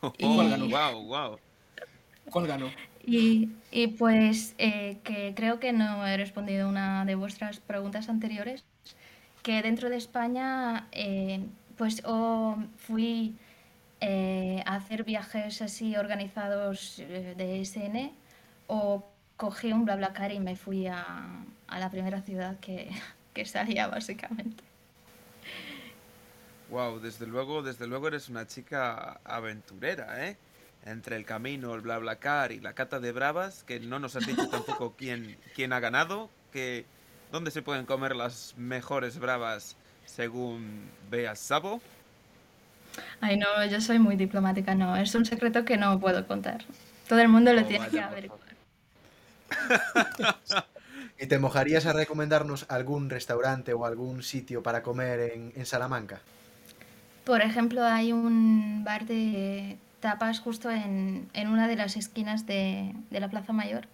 Oh, 0.01 0.11
Y, 0.17 0.71
wow, 0.71 1.03
wow. 1.03 1.39
¿Cuál 2.31 2.47
ganó? 2.47 2.71
Y, 3.07 3.87
pues 3.97 4.53
eh, 4.57 4.97
que 5.03 5.33
creo 5.33 5.59
que 5.59 5.71
no 5.71 6.05
he 6.05 6.17
respondido 6.17 6.67
una 6.67 7.05
de 7.05 7.15
vuestras 7.15 7.59
preguntas 7.59 8.09
anteriores, 8.09 8.65
que 9.43 9.61
dentro 9.61 9.89
de 9.89 9.95
España 9.95 10.87
eh, 10.91 11.45
pues 11.77 12.03
o 12.03 12.57
fui 12.75 13.35
eh, 14.01 14.61
a 14.65 14.75
hacer 14.75 15.05
viajes 15.05 15.61
así 15.61 15.95
organizados 15.95 16.99
eh, 16.99 17.33
de 17.37 17.61
SN 17.61 18.11
o 18.67 19.07
cogí 19.37 19.71
un 19.71 19.85
BlaBlaCar 19.85 20.33
y 20.33 20.39
me 20.39 20.55
fui 20.55 20.87
a, 20.87 21.45
a 21.67 21.79
la 21.79 21.89
primera 21.89 22.21
ciudad 22.21 22.59
que, 22.59 22.89
que 23.33 23.45
salía 23.45 23.87
básicamente. 23.87 24.63
Wow, 26.69 26.99
desde 26.99 27.25
luego, 27.25 27.61
desde 27.61 27.87
luego 27.87 28.09
eres 28.09 28.27
una 28.27 28.45
chica 28.45 29.21
aventurera, 29.23 30.27
¿eh? 30.27 30.35
Entre 30.85 31.17
el 31.17 31.25
camino, 31.25 31.73
el 31.75 31.81
BlaBlaCar 31.81 32.51
y 32.51 32.59
la 32.59 32.73
cata 32.73 32.99
de 32.99 33.11
bravas, 33.11 33.63
que 33.63 33.79
no 33.79 33.99
nos 33.99 34.15
has 34.15 34.25
dicho 34.25 34.47
tampoco 34.47 34.93
quién, 34.97 35.37
quién 35.53 35.73
ha 35.73 35.79
ganado, 35.79 36.29
que 36.51 36.85
dónde 37.31 37.51
se 37.51 37.61
pueden 37.61 37.85
comer 37.85 38.15
las 38.15 38.53
mejores 38.57 39.19
bravas 39.19 39.75
según 40.05 40.89
veas 41.09 41.39
Sabo. 41.39 41.81
Ay, 43.21 43.37
no, 43.37 43.65
yo 43.65 43.81
soy 43.81 43.99
muy 43.99 44.15
diplomática, 44.15 44.75
no, 44.75 44.95
es 44.95 45.13
un 45.13 45.25
secreto 45.25 45.65
que 45.65 45.77
no 45.77 45.99
puedo 45.99 46.25
contar. 46.25 46.63
Todo 47.07 47.19
el 47.19 47.27
mundo 47.27 47.53
lo 47.53 47.61
Oh, 47.61 47.65
tiene 47.65 47.89
que 47.89 47.97
vaya, 47.97 48.07
por 48.07 48.11
averiguar. 48.13 48.39
¿Y 51.19 51.27
te 51.27 51.39
mojarías 51.39 51.85
a 51.85 51.93
recomendarnos 51.93 52.65
algún 52.69 53.09
restaurante 53.09 53.73
o 53.73 53.85
algún 53.85 54.23
sitio 54.23 54.61
para 54.63 54.83
comer 54.83 55.31
en, 55.33 55.53
en 55.55 55.65
Salamanca? 55.65 56.21
Por 57.25 57.41
ejemplo, 57.41 57.83
hay 57.83 58.13
un 58.13 58.83
bar 58.83 59.05
de 59.05 59.77
tapas 59.99 60.39
justo 60.39 60.69
en, 60.71 61.27
en 61.33 61.47
una 61.47 61.67
de 61.67 61.75
las 61.75 61.95
esquinas 61.97 62.45
de, 62.45 62.93
de 63.09 63.19
la 63.19 63.29
Plaza 63.29 63.53
Mayor 63.53 63.87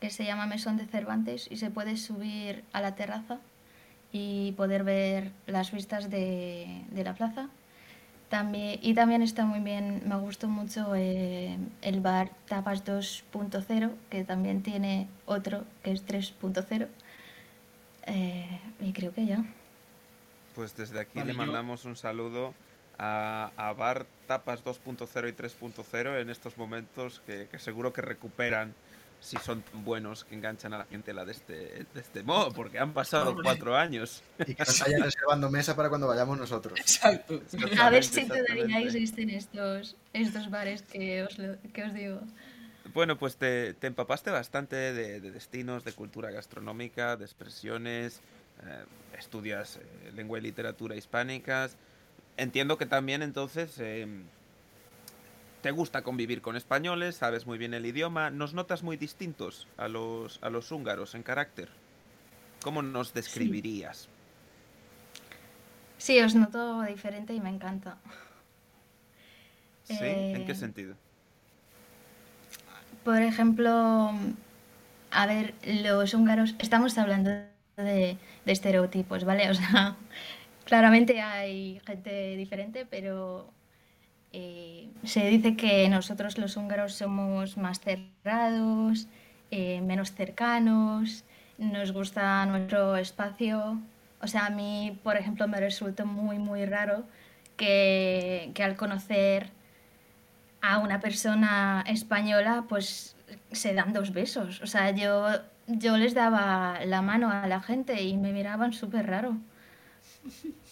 que 0.00 0.08
se 0.10 0.24
llama 0.24 0.46
Mesón 0.46 0.76
de 0.78 0.86
Cervantes 0.86 1.46
y 1.50 1.56
se 1.56 1.70
puede 1.70 1.96
subir 1.98 2.64
a 2.72 2.80
la 2.80 2.94
terraza 2.94 3.38
y 4.12 4.52
poder 4.52 4.82
ver 4.82 5.30
las 5.46 5.70
vistas 5.72 6.08
de, 6.10 6.82
de 6.90 7.04
la 7.04 7.14
plaza. 7.14 7.48
También, 8.30 8.78
y 8.82 8.94
también 8.94 9.22
está 9.22 9.44
muy 9.44 9.60
bien, 9.60 10.02
me 10.06 10.16
gustó 10.16 10.48
mucho 10.48 10.94
eh, 10.94 11.58
el 11.82 12.00
bar 12.00 12.30
Tapas 12.48 12.84
2.0, 12.84 13.90
que 14.08 14.24
también 14.24 14.62
tiene 14.62 15.06
otro 15.26 15.64
que 15.82 15.90
es 15.92 16.06
3.0. 16.06 16.86
Eh, 18.06 18.60
y 18.80 18.92
creo 18.92 19.12
que 19.12 19.26
ya. 19.26 19.44
Pues 20.54 20.74
desde 20.76 21.00
aquí 21.00 21.18
Vale, 21.18 21.32
le 21.32 21.38
yo- 21.38 21.44
mandamos 21.44 21.84
un 21.84 21.96
saludo 21.96 22.54
a, 23.02 23.50
a 23.56 23.72
Bar 23.72 24.04
Tapas 24.26 24.62
2.0 24.62 25.28
y 25.28 25.32
3.0 25.32 26.20
en 26.20 26.28
estos 26.28 26.58
momentos 26.58 27.22
que, 27.26 27.48
que 27.50 27.58
seguro 27.58 27.92
que 27.94 28.02
recuperan 28.02 28.74
si 29.20 29.36
son 29.38 29.62
tan 29.62 29.84
buenos 29.84 30.24
que 30.24 30.34
enganchan 30.34 30.72
a 30.74 30.78
la 30.78 30.84
gente 30.86 31.12
la 31.12 31.24
de 31.24 31.32
este, 31.32 31.52
de 31.92 32.00
este 32.00 32.22
modo, 32.22 32.52
porque 32.52 32.78
han 32.78 32.92
pasado 32.92 33.30
Hombre. 33.30 33.42
cuatro 33.44 33.76
años. 33.76 34.22
Y 34.46 34.54
que 34.54 34.64
nos 34.64 34.80
vayan 34.80 35.02
reservando 35.02 35.50
mesa 35.50 35.74
para 35.76 35.88
cuando 35.88 36.06
vayamos 36.06 36.38
nosotros. 36.38 36.78
Exacto. 36.78 37.40
A 37.80 37.90
ver 37.90 38.04
si 38.04 38.26
todavía 38.26 38.80
existen 38.80 39.28
estos, 39.30 39.96
estos 40.14 40.48
bares 40.50 40.82
que 40.82 41.22
os, 41.24 41.38
lo- 41.38 41.56
que 41.72 41.84
os 41.84 41.92
digo. 41.94 42.20
Bueno, 42.94 43.18
pues 43.18 43.36
te, 43.36 43.74
te 43.74 43.86
empapaste 43.88 44.30
bastante 44.30 44.76
de, 44.76 45.20
de 45.20 45.30
destinos, 45.30 45.84
de 45.84 45.92
cultura 45.92 46.30
gastronómica, 46.30 47.16
de 47.16 47.24
expresiones, 47.26 48.20
eh, 48.64 48.84
estudias 49.18 49.76
eh, 49.76 50.12
lengua 50.14 50.38
y 50.38 50.42
literatura 50.42 50.96
hispánicas. 50.96 51.76
Entiendo 52.40 52.78
que 52.78 52.86
también 52.86 53.20
entonces 53.22 53.76
eh, 53.78 54.06
te 55.60 55.70
gusta 55.72 56.02
convivir 56.02 56.40
con 56.40 56.56
españoles, 56.56 57.16
sabes 57.16 57.46
muy 57.46 57.58
bien 57.58 57.74
el 57.74 57.84
idioma, 57.84 58.30
nos 58.30 58.54
notas 58.54 58.82
muy 58.82 58.96
distintos 58.96 59.68
a 59.76 59.88
los, 59.88 60.38
a 60.42 60.48
los 60.48 60.72
húngaros 60.72 61.14
en 61.14 61.22
carácter. 61.22 61.68
¿Cómo 62.62 62.80
nos 62.82 63.12
describirías? 63.12 64.10
Sí, 66.04 66.14
os 66.26 66.34
noto 66.34 66.62
diferente 66.82 67.32
y 67.34 67.40
me 67.40 67.50
encanta. 67.50 67.98
¿Sí? 69.82 70.22
¿En 70.32 70.44
qué 70.44 70.52
Eh, 70.52 70.54
sentido? 70.54 70.96
Por 73.04 73.22
ejemplo, 73.22 74.12
a 75.10 75.26
ver, 75.26 75.54
los 75.64 76.14
húngaros, 76.14 76.54
estamos 76.58 76.96
hablando 76.98 77.30
de, 77.76 78.18
de 78.44 78.52
estereotipos, 78.52 79.24
¿vale? 79.24 79.50
O 79.50 79.54
sea, 79.54 79.96
claramente 80.70 81.20
hay 81.20 81.80
gente 81.84 82.36
diferente, 82.36 82.86
pero 82.88 83.52
eh, 84.32 84.88
se 85.02 85.26
dice 85.26 85.56
que 85.56 85.88
nosotros 85.88 86.38
los 86.38 86.56
húngaros 86.56 86.94
somos 86.94 87.56
más 87.56 87.80
cerrados, 87.80 89.08
eh, 89.50 89.80
menos 89.80 90.12
cercanos, 90.12 91.24
nos 91.58 91.90
gusta 91.90 92.46
nuestro 92.46 92.96
espacio. 92.96 93.80
O 94.22 94.28
sea, 94.28 94.46
a 94.46 94.50
mí, 94.50 94.96
por 95.02 95.16
ejemplo, 95.16 95.48
me 95.48 95.58
resulta 95.58 96.04
muy, 96.04 96.38
muy 96.38 96.64
raro 96.66 97.02
que, 97.56 98.52
que 98.54 98.62
al 98.62 98.76
conocer 98.76 99.50
a 100.62 100.78
una 100.78 101.00
persona 101.00 101.82
española, 101.88 102.66
pues 102.68 103.16
se 103.50 103.74
dan 103.74 103.92
dos 103.92 104.12
besos. 104.12 104.60
O 104.62 104.68
sea, 104.68 104.92
yo, 104.92 105.26
yo 105.66 105.96
les 105.96 106.14
daba 106.14 106.78
la 106.84 107.02
mano 107.02 107.28
a 107.28 107.48
la 107.48 107.60
gente 107.60 108.00
y 108.02 108.16
me 108.16 108.32
miraban 108.32 108.72
súper 108.72 109.08
raro. 109.08 109.36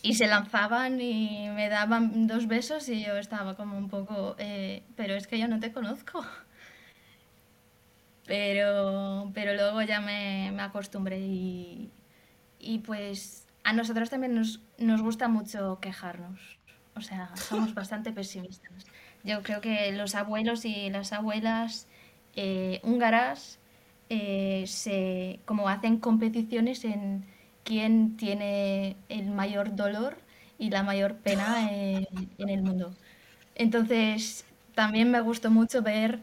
Y 0.02 0.14
se 0.14 0.26
lanzaban 0.26 1.00
y 1.00 1.48
me 1.50 1.68
daban 1.68 2.26
dos 2.26 2.46
besos 2.46 2.88
y 2.88 3.04
yo 3.04 3.16
estaba 3.16 3.56
como 3.56 3.76
un 3.76 3.88
poco, 3.88 4.36
eh, 4.38 4.82
pero 4.96 5.14
es 5.14 5.26
que 5.26 5.38
yo 5.38 5.48
no 5.48 5.58
te 5.58 5.72
conozco. 5.72 6.24
pero, 8.26 9.30
pero 9.34 9.54
luego 9.54 9.82
ya 9.82 10.00
me, 10.00 10.52
me 10.52 10.62
acostumbré 10.62 11.18
y, 11.18 11.90
y 12.58 12.78
pues 12.78 13.46
a 13.64 13.72
nosotros 13.72 14.10
también 14.10 14.34
nos, 14.34 14.60
nos 14.78 15.02
gusta 15.02 15.28
mucho 15.28 15.78
quejarnos. 15.80 16.58
O 16.94 17.00
sea, 17.00 17.30
somos 17.36 17.74
bastante 17.74 18.12
pesimistas. 18.12 18.86
Yo 19.24 19.42
creo 19.42 19.60
que 19.60 19.92
los 19.92 20.14
abuelos 20.14 20.64
y 20.64 20.90
las 20.90 21.12
abuelas 21.12 21.86
eh, 22.36 22.80
húngaras 22.82 23.58
eh, 24.10 24.64
se, 24.66 25.40
como 25.44 25.68
hacen 25.68 25.98
competiciones 25.98 26.84
en 26.84 27.24
quién 27.68 28.16
tiene 28.16 28.96
el 29.08 29.26
mayor 29.30 29.76
dolor 29.76 30.16
y 30.58 30.70
la 30.70 30.82
mayor 30.82 31.16
pena 31.16 31.70
en, 31.72 32.06
en 32.38 32.48
el 32.48 32.62
mundo. 32.62 32.94
Entonces, 33.54 34.44
también 34.74 35.10
me 35.10 35.20
gustó 35.20 35.50
mucho 35.50 35.82
ver 35.82 36.20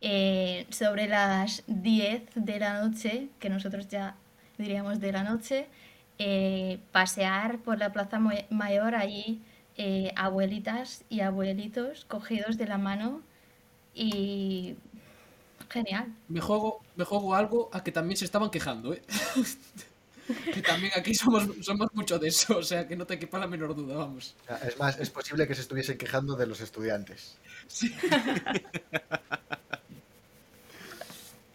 eh, 0.00 0.66
sobre 0.70 1.08
las 1.08 1.64
10 1.66 2.22
de 2.34 2.58
la 2.60 2.82
noche, 2.82 3.28
que 3.40 3.50
nosotros 3.50 3.88
ya 3.88 4.16
diríamos 4.58 5.00
de 5.00 5.12
la 5.12 5.24
noche, 5.24 5.66
eh, 6.18 6.78
pasear 6.92 7.58
por 7.58 7.78
la 7.78 7.92
Plaza 7.92 8.20
Mayor 8.50 8.94
allí 8.94 9.40
eh, 9.76 10.12
abuelitas 10.16 11.04
y 11.08 11.20
abuelitos 11.20 12.04
cogidos 12.06 12.58
de 12.58 12.66
la 12.66 12.78
mano 12.78 13.22
y 13.94 14.76
genial. 15.70 16.14
Me 16.28 16.40
juego, 16.40 16.80
me 16.96 17.04
juego 17.04 17.34
algo 17.34 17.70
a 17.72 17.82
que 17.84 17.92
también 17.92 18.16
se 18.16 18.24
estaban 18.24 18.50
quejando, 18.50 18.94
¿eh? 18.94 19.02
que 20.52 20.62
también 20.62 20.92
aquí 20.96 21.14
somos, 21.14 21.48
somos 21.60 21.88
mucho 21.94 22.18
de 22.18 22.28
eso, 22.28 22.58
o 22.58 22.62
sea 22.62 22.86
que 22.86 22.96
no 22.96 23.06
te 23.06 23.18
quepa 23.18 23.38
la 23.38 23.46
menor 23.46 23.74
duda, 23.74 23.96
vamos. 23.96 24.36
Es 24.66 24.78
más, 24.78 24.98
es 24.98 25.10
posible 25.10 25.46
que 25.46 25.54
se 25.54 25.62
estuviesen 25.62 25.96
quejando 25.98 26.36
de 26.36 26.46
los 26.46 26.60
estudiantes. 26.60 27.38
Sí. 27.66 27.94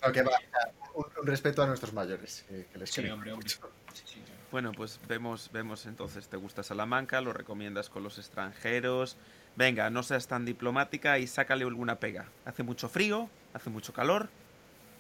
va, 0.03 0.11
un, 0.93 1.27
respeto 1.27 1.63
a 1.63 1.67
nuestros 1.67 1.93
mayores, 1.93 2.45
que, 2.47 2.77
les 2.77 2.89
sí, 2.91 3.07
hombre, 3.09 3.31
hombre. 3.33 3.49
Bueno, 4.51 4.71
pues 4.71 4.99
vemos, 5.07 5.49
vemos 5.51 5.85
entonces, 5.87 6.27
te 6.27 6.37
gusta 6.37 6.61
Salamanca, 6.61 7.21
lo 7.21 7.33
recomiendas 7.33 7.89
con 7.89 8.03
los 8.03 8.19
extranjeros. 8.19 9.17
Venga, 9.55 9.89
no 9.89 10.03
seas 10.03 10.27
tan 10.27 10.45
diplomática 10.45 11.17
y 11.17 11.27
sácale 11.27 11.63
alguna 11.63 11.99
pega. 11.99 12.29
Hace 12.45 12.61
mucho 12.61 12.89
frío, 12.89 13.29
hace 13.53 13.69
mucho 13.71 13.93
calor. 13.93 14.29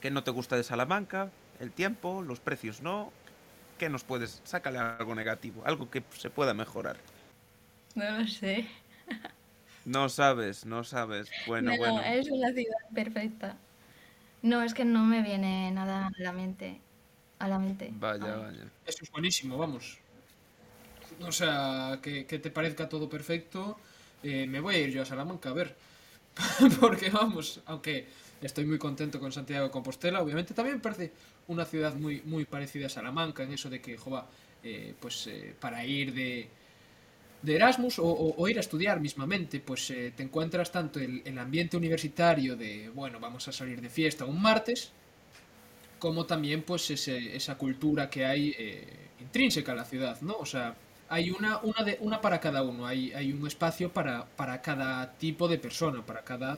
¿Qué 0.01 0.09
no 0.09 0.23
te 0.23 0.31
gusta 0.31 0.55
de 0.55 0.63
Salamanca? 0.63 1.31
El 1.59 1.71
tiempo, 1.71 2.23
los 2.23 2.39
precios 2.39 2.81
no. 2.81 3.11
¿Qué 3.77 3.89
nos 3.89 4.03
puedes? 4.03 4.41
Sácale 4.43 4.79
algo 4.79 5.15
negativo, 5.15 5.63
algo 5.65 5.89
que 5.89 6.03
se 6.17 6.29
pueda 6.29 6.53
mejorar. 6.53 6.97
No 7.95 8.19
lo 8.19 8.27
sé. 8.27 8.67
No 9.85 10.07
sabes, 10.07 10.65
no 10.65 10.83
sabes. 10.83 11.29
Bueno, 11.45 11.75
bueno. 11.77 12.01
Es 12.01 12.29
una 12.29 12.53
ciudad 12.53 12.77
perfecta. 12.93 13.57
No, 14.41 14.63
es 14.63 14.73
que 14.73 14.85
no 14.85 15.03
me 15.03 15.21
viene 15.21 15.71
nada 15.71 16.07
a 16.07 16.21
la 16.21 16.31
mente 16.31 16.79
a 17.43 17.47
la 17.49 17.59
mente. 17.59 17.91
Vaya, 17.99 18.37
vaya. 18.37 18.63
Eso 18.85 18.99
es 19.03 19.11
buenísimo, 19.11 19.57
vamos. 19.57 19.97
O 21.21 21.31
sea, 21.31 21.99
que, 22.01 22.23
te 22.23 22.49
parezca 22.49 22.87
todo 22.87 23.09
perfecto. 23.09 23.77
Eh, 24.23 24.47
me 24.47 24.61
voy 24.61 24.75
a 24.75 24.79
ir 24.79 24.91
yo 24.91 25.01
a 25.01 25.05
Salamanca 25.05 25.49
a 25.49 25.53
ver. 25.53 25.75
Porque 26.79 27.09
vamos, 27.09 27.61
aunque 27.65 28.07
estoy 28.41 28.65
muy 28.65 28.77
contento 28.77 29.19
con 29.19 29.31
Santiago 29.31 29.65
de 29.65 29.71
Compostela, 29.71 30.21
obviamente 30.21 30.53
también 30.53 30.81
parece 30.81 31.11
una 31.47 31.65
ciudad 31.65 31.93
muy, 31.95 32.21
muy 32.21 32.45
parecida 32.45 32.87
a 32.87 32.89
Salamanca 32.89 33.43
en 33.43 33.53
eso 33.53 33.69
de 33.69 33.81
que, 33.81 33.97
jova, 33.97 34.27
eh, 34.63 34.93
pues 34.99 35.27
eh, 35.27 35.55
para 35.59 35.85
ir 35.85 36.13
de, 36.13 36.49
de 37.41 37.55
Erasmus 37.55 37.95
o, 37.99 38.47
ir 38.47 38.57
a 38.57 38.61
estudiar 38.61 38.99
mismamente, 38.99 39.59
pues 39.59 39.87
te 39.87 40.23
encuentras 40.23 40.71
tanto 40.71 40.99
el, 40.99 41.37
ambiente 41.37 41.77
universitario 41.77 42.55
de, 42.55 42.89
bueno, 42.89 43.19
vamos 43.19 43.47
a 43.47 43.51
salir 43.51 43.81
de 43.81 43.89
fiesta 43.89 44.25
un 44.25 44.41
martes, 44.41 44.91
como 45.99 46.25
también 46.25 46.63
pues 46.63 46.89
ese, 46.89 47.35
esa 47.35 47.57
cultura 47.57 48.09
que 48.09 48.25
hay 48.25 48.53
eh, 48.57 48.85
intrínseca 49.21 49.71
a 49.71 49.75
la 49.75 49.85
ciudad, 49.85 50.19
¿no? 50.21 50.35
O 50.35 50.45
sea, 50.45 50.75
hay 51.13 51.29
una, 51.29 51.59
una, 51.59 51.83
de, 51.83 51.97
una 52.01 52.21
para 52.21 52.39
cada 52.39 52.63
uno, 52.63 52.87
hay, 52.87 53.13
hay 53.13 53.31
un 53.31 53.45
espacio 53.45 53.93
para, 53.93 54.25
para 54.35 54.63
cada 54.63 55.13
tipo 55.13 55.47
de 55.47 55.59
persona, 55.59 56.03
para 56.03 56.23
cada... 56.23 56.57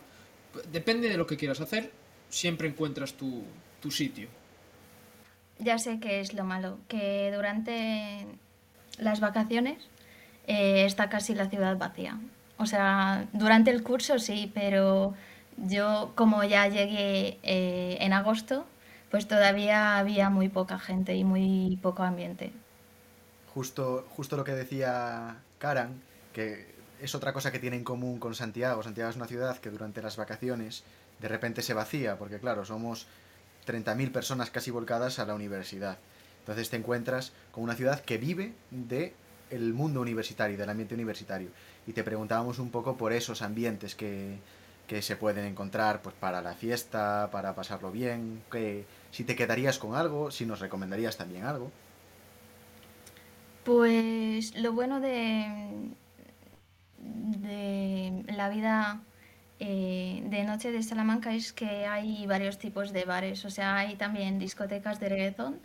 Depende 0.71 1.09
de 1.09 1.17
lo 1.17 1.27
que 1.27 1.35
quieras 1.35 1.59
hacer, 1.59 1.91
siempre 2.29 2.69
encuentras 2.69 3.15
tu, 3.15 3.43
tu 3.81 3.91
sitio. 3.91 4.29
Ya 5.59 5.77
sé 5.77 5.99
que 5.99 6.21
es 6.21 6.33
lo 6.33 6.45
malo, 6.45 6.77
que 6.87 7.33
durante 7.35 8.25
las 8.97 9.19
vacaciones 9.19 9.89
eh, 10.47 10.85
está 10.85 11.09
casi 11.09 11.35
la 11.35 11.49
ciudad 11.49 11.77
vacía. 11.77 12.17
O 12.57 12.65
sea, 12.65 13.27
durante 13.33 13.71
el 13.71 13.83
curso 13.83 14.19
sí, 14.19 14.49
pero 14.53 15.15
yo 15.57 16.13
como 16.15 16.45
ya 16.45 16.69
llegué 16.69 17.39
eh, 17.43 17.97
en 17.99 18.13
agosto, 18.13 18.65
pues 19.11 19.27
todavía 19.27 19.97
había 19.97 20.29
muy 20.29 20.47
poca 20.47 20.79
gente 20.79 21.13
y 21.15 21.25
muy 21.25 21.77
poco 21.81 22.03
ambiente. 22.03 22.53
Justo, 23.55 24.05
justo 24.09 24.35
lo 24.35 24.43
que 24.43 24.51
decía 24.51 25.37
Karan, 25.59 26.01
que 26.33 26.75
es 27.01 27.15
otra 27.15 27.31
cosa 27.31 27.53
que 27.53 27.59
tiene 27.59 27.77
en 27.77 27.85
común 27.85 28.19
con 28.19 28.35
Santiago. 28.35 28.83
Santiago 28.83 29.09
es 29.09 29.15
una 29.15 29.27
ciudad 29.27 29.59
que 29.59 29.71
durante 29.71 30.01
las 30.01 30.17
vacaciones 30.17 30.83
de 31.21 31.29
repente 31.29 31.61
se 31.61 31.73
vacía, 31.73 32.17
porque 32.17 32.37
claro, 32.37 32.65
somos 32.65 33.07
30.000 33.65 34.11
personas 34.11 34.49
casi 34.49 34.71
volcadas 34.71 35.19
a 35.19 35.25
la 35.25 35.35
universidad. 35.35 35.99
Entonces 36.39 36.69
te 36.69 36.75
encuentras 36.75 37.31
con 37.53 37.63
una 37.63 37.75
ciudad 37.75 38.01
que 38.01 38.17
vive 38.17 38.51
de 38.71 39.13
el 39.49 39.73
mundo 39.73 40.01
universitario, 40.01 40.57
del 40.57 40.69
ambiente 40.69 40.93
universitario. 40.93 41.47
Y 41.87 41.93
te 41.93 42.03
preguntábamos 42.03 42.59
un 42.59 42.71
poco 42.71 42.97
por 42.97 43.13
esos 43.13 43.41
ambientes 43.41 43.95
que, 43.95 44.37
que 44.85 45.01
se 45.01 45.15
pueden 45.15 45.45
encontrar 45.45 46.01
pues 46.01 46.13
para 46.19 46.41
la 46.41 46.55
fiesta, 46.55 47.29
para 47.31 47.55
pasarlo 47.55 47.89
bien, 47.89 48.43
que 48.51 48.85
si 49.11 49.23
te 49.23 49.37
quedarías 49.37 49.79
con 49.79 49.95
algo, 49.95 50.29
si 50.29 50.45
nos 50.45 50.59
recomendarías 50.59 51.15
también 51.15 51.45
algo. 51.45 51.71
Pues 53.65 54.55
lo 54.55 54.73
bueno 54.73 54.99
de, 55.01 55.95
la 58.27 58.49
vida 58.49 59.01
eh, 59.59 60.23
de 60.29 60.43
noche 60.43 60.71
de 60.71 60.83
Salamanca 60.83 61.33
es 61.33 61.51
que 61.51 61.87
hay 61.87 62.27
varios 62.27 62.59
tipos 62.59 62.93
de 62.93 63.05
bares, 63.05 63.43
o 63.43 63.49
sea, 63.49 63.77
hay 63.77 63.95
también 63.95 64.37
discotecas 64.37 64.99
de 64.99 65.09
reggaeton, 65.09 65.59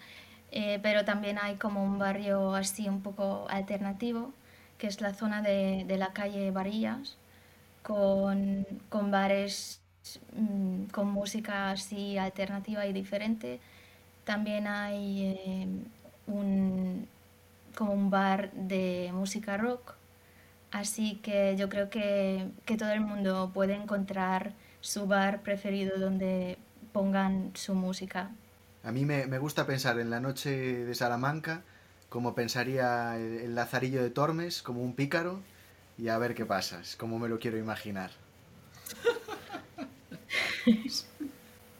eh, 0.51 0.79
pero 0.83 1.05
también 1.05 1.39
hay 1.43 1.57
como 1.57 1.85
un 1.85 1.99
barrio 1.99 2.55
así 2.55 2.89
un 2.89 3.03
poco 3.03 3.47
alternativo, 3.51 4.33
que 4.79 4.87
es 4.87 5.03
la 5.03 5.13
zona 5.13 5.43
de, 5.43 5.85
de 5.87 5.99
la 5.99 6.15
calle 6.15 6.51
Varillas, 6.53 7.19
con, 7.83 8.67
con 8.89 9.11
bares 9.11 9.83
mm, 10.35 10.85
con 10.87 11.09
música 11.11 11.71
así 11.73 12.17
alternativa 12.19 12.87
y 12.87 12.95
diferente. 12.95 13.61
También 14.25 14.67
hay 14.67 15.37
eh, 15.45 15.69
un, 16.27 17.07
como 17.77 17.93
un 17.93 18.11
bar 18.11 18.53
de 18.53 19.11
música 19.13 19.57
rock. 19.57 19.95
Así 20.71 21.17
que 21.17 21.57
yo 21.57 21.69
creo 21.69 21.91
que, 21.91 22.49
que 22.65 22.77
todo 22.77 22.91
el 22.91 23.01
mundo 23.01 23.51
puede 23.53 23.75
encontrar 23.75 24.55
su 24.81 25.07
bar 25.07 25.43
preferido 25.43 25.99
donde 25.99 26.59
pongan 26.93 27.51
su 27.55 27.75
música. 27.75 28.31
A 28.85 28.93
mí 28.93 29.05
me, 29.05 29.27
me, 29.27 29.39
gusta 29.39 29.67
pensar 29.67 29.99
en 29.99 30.11
la 30.11 30.21
noche 30.21 30.51
de 30.51 30.95
Salamanca 30.95 31.63
como 32.09 32.35
pensaría 32.35 33.17
el 33.17 33.55
Lazarillo 33.55 34.03
de 34.03 34.11
Tormes, 34.11 34.63
como 34.63 34.83
un 34.83 34.95
pícaro, 34.95 35.41
y 35.97 36.09
a 36.09 36.19
ver 36.19 36.35
qué 36.35 36.45
pasa. 36.45 36.81
Es 36.81 36.97
como 36.97 37.19
me 37.19 37.29
lo 37.29 37.39
quiero 37.39 37.57
imaginar. 37.57 38.11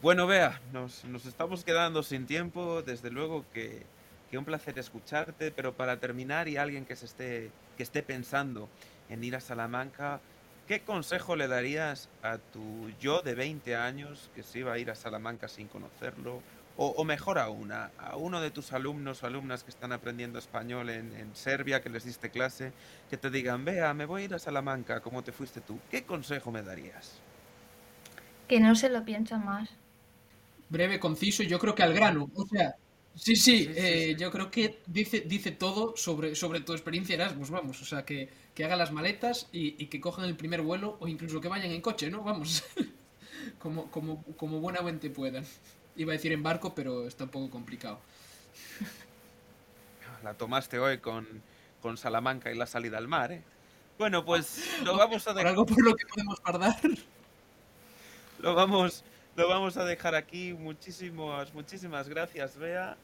Bueno, 0.01 0.25
vea, 0.25 0.59
nos, 0.73 1.03
estamos 1.27 1.63
quedando 1.63 2.01
sin 2.01 2.25
tiempo. 2.25 2.81
Desde 2.81 3.11
luego 3.11 3.45
que, 3.53 3.83
que, 4.31 4.37
un 4.37 4.45
placer 4.45 4.79
escucharte, 4.79 5.51
pero 5.51 5.73
para 5.73 5.99
terminar 5.99 6.47
y 6.47 6.57
alguien 6.57 6.85
que 6.85 6.95
se 6.95 7.05
esté 7.05 7.51
que 7.77 7.83
esté 7.83 8.03
pensando 8.03 8.69
en 9.09 9.23
ir 9.23 9.35
a 9.35 9.41
Salamanca, 9.41 10.21
¿qué 10.67 10.81
consejo 10.81 11.35
le 11.35 11.47
darías 11.47 12.09
a 12.23 12.37
tu 12.37 12.89
yo 12.99 13.21
de 13.21 13.35
20 13.35 13.75
años 13.75 14.29
que 14.35 14.43
se 14.43 14.59
iba 14.59 14.73
a 14.73 14.77
ir 14.77 14.89
a 14.91 14.95
Salamanca 14.95 15.47
sin 15.47 15.67
conocerlo? 15.67 16.41
O, 16.77 17.03
mejor 17.03 17.37
aún, 17.37 17.71
a, 17.71 17.91
uno 18.15 18.41
de 18.41 18.49
tus 18.49 18.73
alumnos 18.73 19.21
o 19.21 19.27
alumnas 19.27 19.63
que 19.63 19.69
están 19.69 19.91
aprendiendo 19.91 20.39
español 20.39 20.89
en, 20.89 21.13
en, 21.15 21.35
Serbia, 21.35 21.81
que 21.81 21.89
les 21.89 22.05
diste 22.05 22.31
clase, 22.31 22.71
que 23.09 23.17
te 23.17 23.29
digan, 23.29 23.65
vea, 23.65 23.93
me 23.93 24.05
voy 24.05 24.23
a 24.23 24.25
ir 24.25 24.33
a 24.33 24.39
Salamanca, 24.39 24.99
como 25.01 25.21
te 25.21 25.31
fuiste 25.31 25.61
tú. 25.61 25.77
¿Qué 25.91 26.03
consejo 26.03 26.49
me 26.49 26.63
darías? 26.63 27.19
Que 28.47 28.59
no 28.59 28.73
se 28.73 28.89
lo 28.89 29.05
piensen 29.05 29.45
más. 29.45 29.69
Breve, 30.69 30.99
conciso, 30.99 31.43
yo 31.43 31.59
creo 31.59 31.75
que 31.75 31.83
al 31.83 31.93
grano. 31.93 32.31
O 32.33 32.47
sea, 32.47 32.75
sí, 33.15 33.35
sí, 33.35 33.69
eh, 33.75 34.15
yo 34.17 34.31
creo 34.31 34.49
que 34.51 34.81
dice, 34.87 35.21
dice 35.21 35.51
todo 35.51 35.95
sobre, 35.97 36.35
sobre 36.35 36.61
tu 36.61 36.73
experiencia 36.73 37.15
Erasmus, 37.15 37.49
vamos. 37.49 37.81
O 37.81 37.85
sea, 37.85 38.05
que, 38.05 38.29
que 38.55 38.63
hagan 38.65 38.79
las 38.79 38.91
maletas 38.91 39.47
y, 39.51 39.81
y, 39.81 39.87
que 39.87 39.99
cojan 40.01 40.25
el 40.25 40.35
primer 40.35 40.61
vuelo 40.61 40.97
o 40.99 41.07
incluso 41.07 41.41
que 41.41 41.47
vayan 41.47 41.71
en 41.71 41.81
coche, 41.81 42.09
¿no? 42.09 42.23
Vamos. 42.23 42.63
como, 43.59 43.91
como, 43.91 44.23
como 44.37 44.59
buenamente 44.59 45.09
puedan. 45.09 45.45
Iba 45.95 46.13
a 46.13 46.17
decir 46.17 46.31
en 46.33 46.43
barco, 46.43 46.75
pero 46.75 47.07
está 47.07 47.25
un 47.25 47.31
poco 47.31 47.49
complicado. 47.51 48.01
La 50.23 50.33
tomaste 50.35 50.79
hoy 50.79 50.99
con, 50.99 51.43
con 51.81 51.97
Salamanca 51.97 52.51
y 52.51 52.55
la 52.55 52.65
salida 52.67 52.97
al 52.97 53.07
mar, 53.07 53.31
¿eh? 53.31 53.43
Bueno, 53.97 54.23
pues 54.25 54.79
lo 54.83 54.95
vamos 54.97 55.27
a 55.27 55.33
dejar. 55.33 55.49
algo 55.49 55.65
por 55.65 55.83
lo 55.83 55.95
que 55.95 56.05
podemos 56.05 56.39
guardar. 56.41 56.79
Lo 58.39 58.55
vamos, 58.55 59.03
lo 59.41 59.49
vamos 59.49 59.75
a 59.77 59.85
dejar 59.85 60.13
aquí. 60.13 60.53
Muchísimas, 60.53 61.53
muchísimas 61.53 62.07
gracias, 62.07 62.57
Bea. 62.57 62.95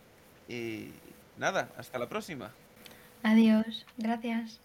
Y 0.48 0.92
nada, 1.38 1.70
hasta 1.78 1.98
la 1.98 2.08
próxima. 2.08 2.52
Adiós, 3.24 3.86
gracias. 3.98 4.60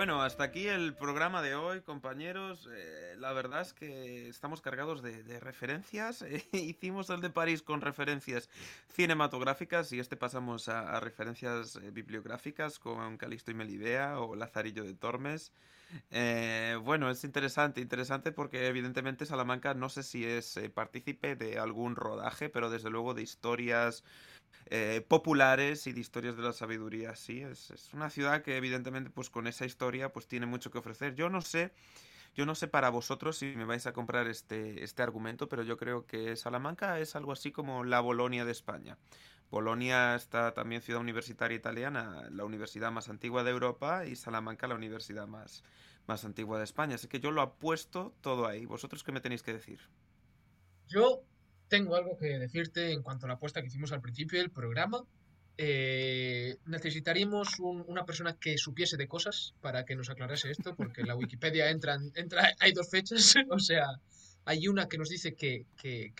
Bueno, 0.00 0.22
hasta 0.22 0.44
aquí 0.44 0.66
el 0.66 0.94
programa 0.94 1.42
de 1.42 1.54
hoy, 1.54 1.82
compañeros. 1.82 2.66
Eh, 2.72 3.16
la 3.18 3.34
verdad 3.34 3.60
es 3.60 3.74
que 3.74 4.30
estamos 4.30 4.62
cargados 4.62 5.02
de, 5.02 5.38
referencias. 5.40 6.24
hicimos 6.52 7.10
el 7.10 7.20
de 7.20 7.28
París 7.28 7.60
con 7.60 7.82
referencias 7.82 8.48
cinematográficas 8.94 9.92
y 9.92 10.00
este 10.00 10.16
pasamos 10.16 10.70
a, 10.70 10.98
referencias 11.00 11.76
eh, 11.76 11.90
bibliográficas 11.90 12.78
con 12.78 13.18
Calixto 13.18 13.50
y 13.50 13.54
Melibea 13.54 14.20
o 14.20 14.34
Lazarillo 14.36 14.84
de 14.84 14.94
Tormes. 14.94 15.52
Eh, 16.10 16.78
bueno, 16.82 17.10
es 17.10 17.22
interesante, 17.22 17.82
interesante 17.82 18.32
porque 18.32 18.68
evidentemente 18.68 19.26
Salamanca 19.26 19.74
no 19.74 19.90
sé 19.90 20.02
si 20.02 20.24
es 20.24 20.58
partícipe 20.72 21.36
de 21.36 21.58
algún 21.58 21.94
rodaje, 21.94 22.48
pero 22.48 22.70
desde 22.70 22.88
luego 22.88 23.12
de 23.12 23.20
historias 23.20 24.02
eh, 24.66 25.04
populares 25.06 25.86
y 25.86 25.92
de 25.92 26.00
historias 26.00 26.36
de 26.36 26.42
la 26.42 26.52
sabiduría. 26.52 27.14
Sí, 27.16 27.42
es, 27.42 27.90
una 27.92 28.10
ciudad 28.10 28.42
que 28.42 28.56
evidentemente 28.56 29.10
pues 29.10 29.30
con 29.30 29.46
esa 29.46 29.64
historia 29.64 30.12
pues 30.12 30.28
tiene 30.28 30.46
mucho 30.46 30.70
que 30.70 30.78
ofrecer. 30.78 31.14
Yo 31.14 31.28
no 31.28 31.40
sé, 31.42 31.72
yo 32.34 32.46
no 32.46 32.54
sé 32.54 32.68
para 32.68 32.90
vosotros 32.90 33.38
si 33.38 33.46
me 33.56 33.64
vais 33.64 33.86
a 33.86 33.92
comprar 33.92 34.28
este, 34.28 34.84
este 34.84 35.02
argumento, 35.02 35.48
pero 35.48 35.62
yo 35.62 35.76
creo 35.76 36.06
que 36.06 36.36
Salamanca 36.36 36.98
es 37.00 37.16
algo 37.16 37.32
así 37.32 37.52
como 37.52 37.84
la 37.84 38.00
Bolonia 38.00 38.44
de 38.44 38.52
España. 38.52 38.96
Bolonia 39.50 40.14
está 40.14 40.54
también 40.54 40.80
ciudad 40.80 41.00
universitaria 41.00 41.56
italiana, 41.56 42.28
la 42.30 42.44
universidad 42.44 42.92
más 42.92 43.08
antigua 43.08 43.42
de 43.42 43.50
Europa, 43.50 44.06
y 44.06 44.14
Salamanca 44.14 44.68
la 44.68 44.76
universidad 44.76 45.26
más, 45.26 45.64
más 46.06 46.24
antigua 46.24 46.58
de 46.58 46.64
España. 46.64 46.94
Así 46.94 47.08
que 47.08 47.18
yo 47.18 47.32
lo 47.32 47.42
apuesto 47.42 48.14
todo 48.20 48.46
ahí. 48.46 48.64
¿Vosotros 48.64 49.02
qué 49.02 49.10
me 49.10 49.20
tenéis 49.20 49.42
que 49.42 49.52
decir? 49.52 49.80
Yo 50.86 51.24
tengo 51.70 51.94
algo 51.94 52.18
que 52.18 52.38
decirte 52.38 52.92
en 52.92 53.02
cuanto 53.02 53.24
a 53.24 53.28
la 53.28 53.34
apuesta 53.34 53.62
que 53.62 53.68
hicimos 53.68 53.92
al 53.92 54.02
principio 54.02 54.40
del 54.40 54.50
programa. 54.50 55.04
Eh, 55.56 56.56
necesitaríamos 56.66 57.60
una 57.60 58.04
persona 58.04 58.36
que 58.36 58.58
supiese 58.58 58.96
de 58.96 59.06
cosas 59.06 59.54
para 59.60 59.84
que 59.84 59.94
nos 59.94 60.10
aclarase 60.10 60.50
esto, 60.50 60.74
porque 60.74 61.02
en 61.02 61.06
la 61.06 61.14
Wikipedia 61.14 61.70
entran, 61.70 62.10
entra, 62.14 62.54
hay 62.58 62.72
dos 62.72 62.90
fechas, 62.90 63.34
o 63.50 63.58
sea, 63.58 63.86
hay 64.46 64.66
una 64.66 64.88
que 64.88 64.98
nos 64.98 65.10
dice 65.10 65.34
que, 65.34 65.66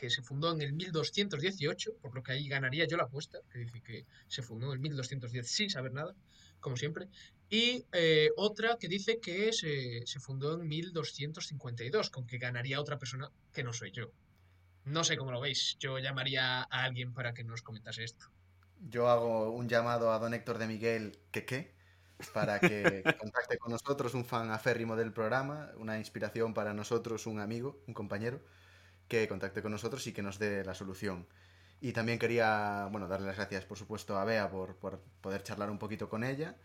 se 0.09 0.23
fundó 0.23 0.53
en 0.53 0.61
el 0.61 0.73
1218, 0.73 1.97
por 2.01 2.15
lo 2.15 2.23
que 2.23 2.33
ahí 2.33 2.47
ganaría 2.49 2.87
yo 2.87 2.97
la 2.97 3.05
apuesta, 3.05 3.39
que 3.51 3.59
dice 3.59 3.81
que 3.81 4.05
se 4.29 4.43
fundó 4.43 4.67
en 4.67 4.75
el 4.75 4.79
1210 4.79 5.49
sin 5.49 5.69
saber 5.69 5.93
nada, 5.93 6.15
como 6.61 6.77
siempre, 6.77 7.09
y 7.49 7.85
eh, 7.93 8.31
otra 8.37 8.77
que 8.79 8.87
dice 8.87 9.19
que 9.19 9.53
se, 9.53 10.07
se 10.07 10.21
fundó 10.21 10.55
en 10.55 10.69
1252, 10.69 12.11
con 12.11 12.27
que 12.27 12.39
ganaría 12.39 12.81
otra 12.81 12.99
persona 12.99 13.29
que 13.53 13.65
no 13.65 13.73
soy 13.73 13.91
yo. 13.91 14.13
No 14.91 15.05
sé 15.05 15.17
cómo 15.17 15.31
lo 15.31 15.41
veis. 15.41 15.77
Yo 15.79 15.99
llamaría 15.99 16.63
a 16.63 16.83
alguien 16.85 17.15
para 17.15 17.33
que 17.33 17.45
nos 17.45 17.63
comentase 17.63 18.03
esto. 18.03 18.27
Yo 18.89 19.09
hago 19.09 19.51
un 19.51 19.69
llamado 19.69 20.13
a 20.13 20.19
don 20.19 20.35
Héctor 20.35 20.59
de 20.59 20.67
Miguel, 20.67 21.19
que 21.31 21.45
qué, 21.45 21.75
para 22.35 22.59
que 22.59 23.03
contacte 23.21 23.59
con 23.59 23.71
nosotros, 23.71 24.15
un 24.15 24.25
fan 24.25 24.51
aférrimo 24.51 24.97
del 24.97 25.13
programa, 25.13 25.71
una 25.77 25.97
inspiración 25.97 26.55
para 26.55 26.75
nosotros, 26.75 27.27
un 27.27 27.39
amigo, 27.39 27.81
un 27.87 27.95
compañero, 27.95 28.41
que 29.07 29.29
contacte 29.29 29.63
con 29.63 29.71
nosotros 29.71 30.05
y 30.09 30.13
que 30.13 30.23
nos 30.23 30.41
dé 30.41 30.65
la 30.65 30.75
solución. 30.75 31.29
Y 31.81 31.93
también 31.93 32.19
quería, 32.19 32.89
bueno, 32.91 33.07
darle 33.07 33.29
las 33.29 33.37
gracias, 33.37 33.65
por 33.65 33.79
supuesto, 33.79 34.19
a 34.19 34.25
Bea 34.25 34.51
por, 34.51 34.77
poder 35.21 35.43
charlar 35.45 35.71
un 35.71 35.79
poquito 35.79 36.09
con 36.09 36.25
ella 36.25 36.57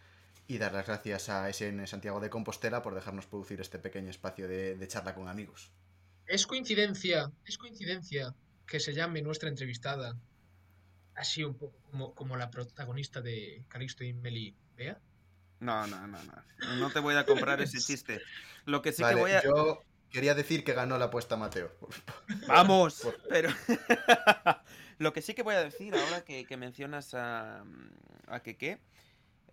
y 0.48 0.58
dar 0.58 0.74
las 0.74 0.88
gracias 0.88 1.30
a 1.30 1.48
SN 1.48 1.86
Santiago 1.86 2.20
de 2.20 2.32
Compostela 2.32 2.82
por 2.82 2.96
dejarnos 2.96 3.28
producir 3.28 3.62
este 3.62 3.78
pequeño 3.78 4.10
espacio 4.10 4.48
de 4.48 4.88
charla 4.88 5.14
con 5.14 5.28
amigos. 5.28 5.72
Es 6.28 6.48
coincidencia, 6.48 7.32
es 7.46 7.58
coincidencia 7.58 8.34
que 8.68 8.80
se 8.80 8.94
llame 8.94 9.22
nuestra 9.22 9.50
entrevistada 9.50 10.16
así 11.16 11.44
un 11.44 11.56
poco 11.56 11.78
como, 11.90 12.14
como 12.14 12.36
la 12.36 12.52
protagonista 12.52 13.22
de 13.22 13.64
Calixto 13.68 14.04
y 14.04 14.14
Meli 14.14 14.56
Bea. 14.76 15.00
No, 15.60 15.88
no, 15.88 16.08
no, 16.08 16.18
no. 16.24 16.76
No 16.78 16.92
te 16.92 17.00
voy 17.00 17.16
a 17.16 17.26
comprar 17.26 17.62
ese 17.62 17.80
chiste. 17.82 18.22
Lo 18.66 18.82
que 18.82 18.92
sí 18.92 19.04
que 19.04 19.16
voy 19.16 19.32
a. 19.32 19.44
Yo 19.44 19.82
quería 20.12 20.36
decir 20.36 20.64
que 20.64 20.74
ganó 20.74 20.98
la 20.98 21.06
apuesta 21.06 21.38
Mateo. 21.38 21.72
Vamos, 22.48 23.08
pero. 23.30 23.50
Lo 24.98 25.12
que 25.12 25.22
sí 25.22 25.34
que 25.34 25.44
voy 25.44 25.56
a 25.56 25.64
decir 25.64 25.94
ahora 25.94 26.24
que, 26.24 26.46
que 26.46 26.58
mencionas 26.58 27.14
a. 27.14 27.64
a 28.28 28.40
qué 28.42 28.58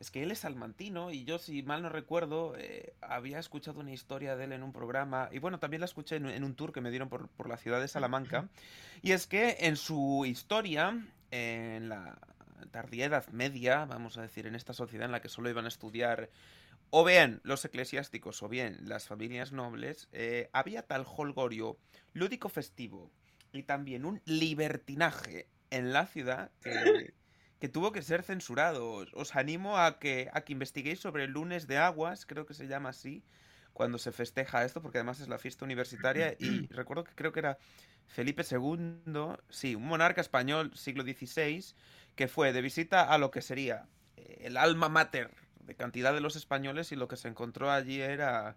es 0.02 0.10
que 0.10 0.24
él 0.24 0.32
es 0.32 0.40
salmantino 0.40 1.12
y 1.12 1.22
yo, 1.22 1.38
si 1.38 1.62
mal 1.62 1.80
no 1.80 1.88
recuerdo, 1.88 2.56
eh, 2.58 2.92
había 3.00 3.38
escuchado 3.38 3.78
una 3.78 3.92
historia 3.92 4.34
de 4.34 4.44
él 4.44 4.52
en 4.52 4.64
un 4.64 4.72
programa 4.72 5.28
y 5.30 5.38
bueno, 5.38 5.60
también 5.60 5.78
la 5.80 5.84
escuché 5.84 6.16
en, 6.16 6.42
un 6.42 6.56
tour 6.56 6.72
que 6.72 6.80
me 6.80 6.90
dieron 6.90 7.08
por, 7.08 7.48
la 7.48 7.56
ciudad 7.56 7.80
de 7.80 7.86
Salamanca. 7.86 8.48
Y 9.00 9.12
es 9.12 9.28
que 9.28 9.58
en 9.60 9.76
su 9.76 10.24
historia, 10.26 11.06
en 11.30 11.88
la 11.88 12.18
tardía 12.72 13.04
Edad 13.04 13.28
Media, 13.28 13.84
vamos 13.84 14.18
a 14.18 14.22
decir, 14.22 14.48
en 14.48 14.56
esta 14.56 14.72
sociedad 14.72 15.06
en 15.06 15.12
la 15.12 15.20
que 15.20 15.28
solo 15.28 15.48
iban 15.48 15.66
a 15.66 15.68
estudiar 15.68 16.30
o 16.90 17.04
bien 17.04 17.40
los 17.44 17.64
eclesiásticos 17.64 18.42
o 18.42 18.48
bien 18.48 18.78
las 18.82 19.06
familias 19.06 19.52
nobles, 19.52 20.08
eh, 20.10 20.50
había 20.52 20.82
tal 20.82 21.06
holgorio 21.06 21.78
lúdico 22.12 22.48
festivo 22.48 23.12
y 23.52 23.62
también 23.62 24.04
un 24.04 24.20
libertinaje 24.24 25.46
en 25.70 25.92
la 25.92 26.06
ciudad 26.06 26.50
que 26.60 27.14
que 27.62 27.68
tuvo 27.68 27.92
que 27.92 28.02
ser 28.02 28.24
censurado. 28.24 29.06
Os 29.12 29.36
animo 29.36 29.78
a 29.78 30.00
que, 30.00 30.28
a 30.32 30.40
que 30.40 30.52
investiguéis 30.52 30.98
sobre 30.98 31.22
el 31.22 31.30
lunes 31.30 31.68
de 31.68 31.78
aguas, 31.78 32.26
creo 32.26 32.44
que 32.44 32.54
se 32.54 32.66
llama 32.66 32.88
así, 32.88 33.22
cuando 33.72 33.98
se 33.98 34.10
festeja 34.10 34.64
esto, 34.64 34.82
porque 34.82 34.98
además 34.98 35.20
es 35.20 35.28
la 35.28 35.38
fiesta 35.38 35.64
universitaria. 35.64 36.34
Y 36.40 36.66
recuerdo 36.74 37.04
que 37.04 37.14
creo 37.14 37.30
que 37.30 37.38
era 37.38 37.58
Felipe 38.08 38.42
II, 38.42 39.36
sí, 39.48 39.76
un 39.76 39.86
monarca 39.86 40.20
español, 40.20 40.72
siglo 40.74 41.04
XVI, 41.04 41.64
que 42.16 42.26
fue 42.26 42.52
de 42.52 42.62
visita 42.62 43.04
a 43.04 43.16
lo 43.16 43.30
que 43.30 43.42
sería 43.42 43.86
eh, 44.16 44.38
el 44.40 44.56
alma 44.56 44.88
mater 44.88 45.30
de 45.60 45.76
cantidad 45.76 46.12
de 46.12 46.20
los 46.20 46.34
españoles 46.34 46.90
y 46.90 46.96
lo 46.96 47.06
que 47.06 47.16
se 47.16 47.28
encontró 47.28 47.70
allí 47.70 48.00
era 48.00 48.56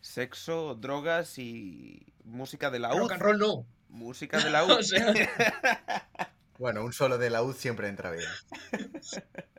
sexo, 0.00 0.76
drogas 0.76 1.36
y 1.40 2.14
música 2.22 2.70
de 2.70 2.78
la 2.78 2.90
Rock 2.90 3.10
and 3.10 3.22
roll 3.22 3.38
no. 3.38 3.66
Música 3.88 4.38
de 4.38 4.50
la 4.50 4.64
U. 4.66 4.68
Bueno, 6.58 6.84
un 6.84 6.92
solo 6.92 7.18
de 7.18 7.30
la 7.30 7.42
siempre 7.52 7.88
entra 7.88 8.10
bien. 8.10 8.28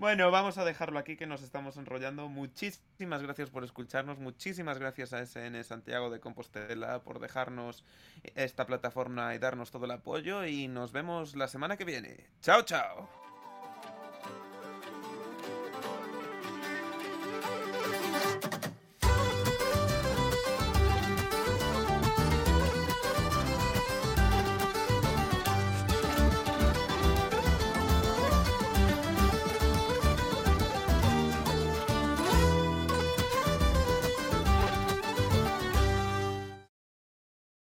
Bueno, 0.00 0.30
vamos 0.30 0.56
a 0.56 0.64
dejarlo 0.64 0.98
aquí 0.98 1.18
que 1.18 1.26
nos 1.26 1.42
estamos 1.42 1.76
enrollando. 1.76 2.26
Muchísimas 2.26 3.22
gracias 3.22 3.50
por 3.50 3.64
escucharnos, 3.64 4.18
muchísimas 4.18 4.78
gracias 4.78 5.12
a 5.12 5.20
SN 5.20 5.62
Santiago 5.62 6.08
de 6.08 6.20
Compostela 6.20 7.02
por 7.02 7.18
dejarnos 7.20 7.84
esta 8.34 8.64
plataforma 8.64 9.34
y 9.34 9.38
darnos 9.38 9.70
todo 9.70 9.84
el 9.84 9.90
apoyo 9.90 10.46
y 10.46 10.68
nos 10.68 10.92
vemos 10.92 11.36
la 11.36 11.48
semana 11.48 11.76
que 11.76 11.84
viene. 11.84 12.30
Chao, 12.40 12.62
chao. 12.62 13.19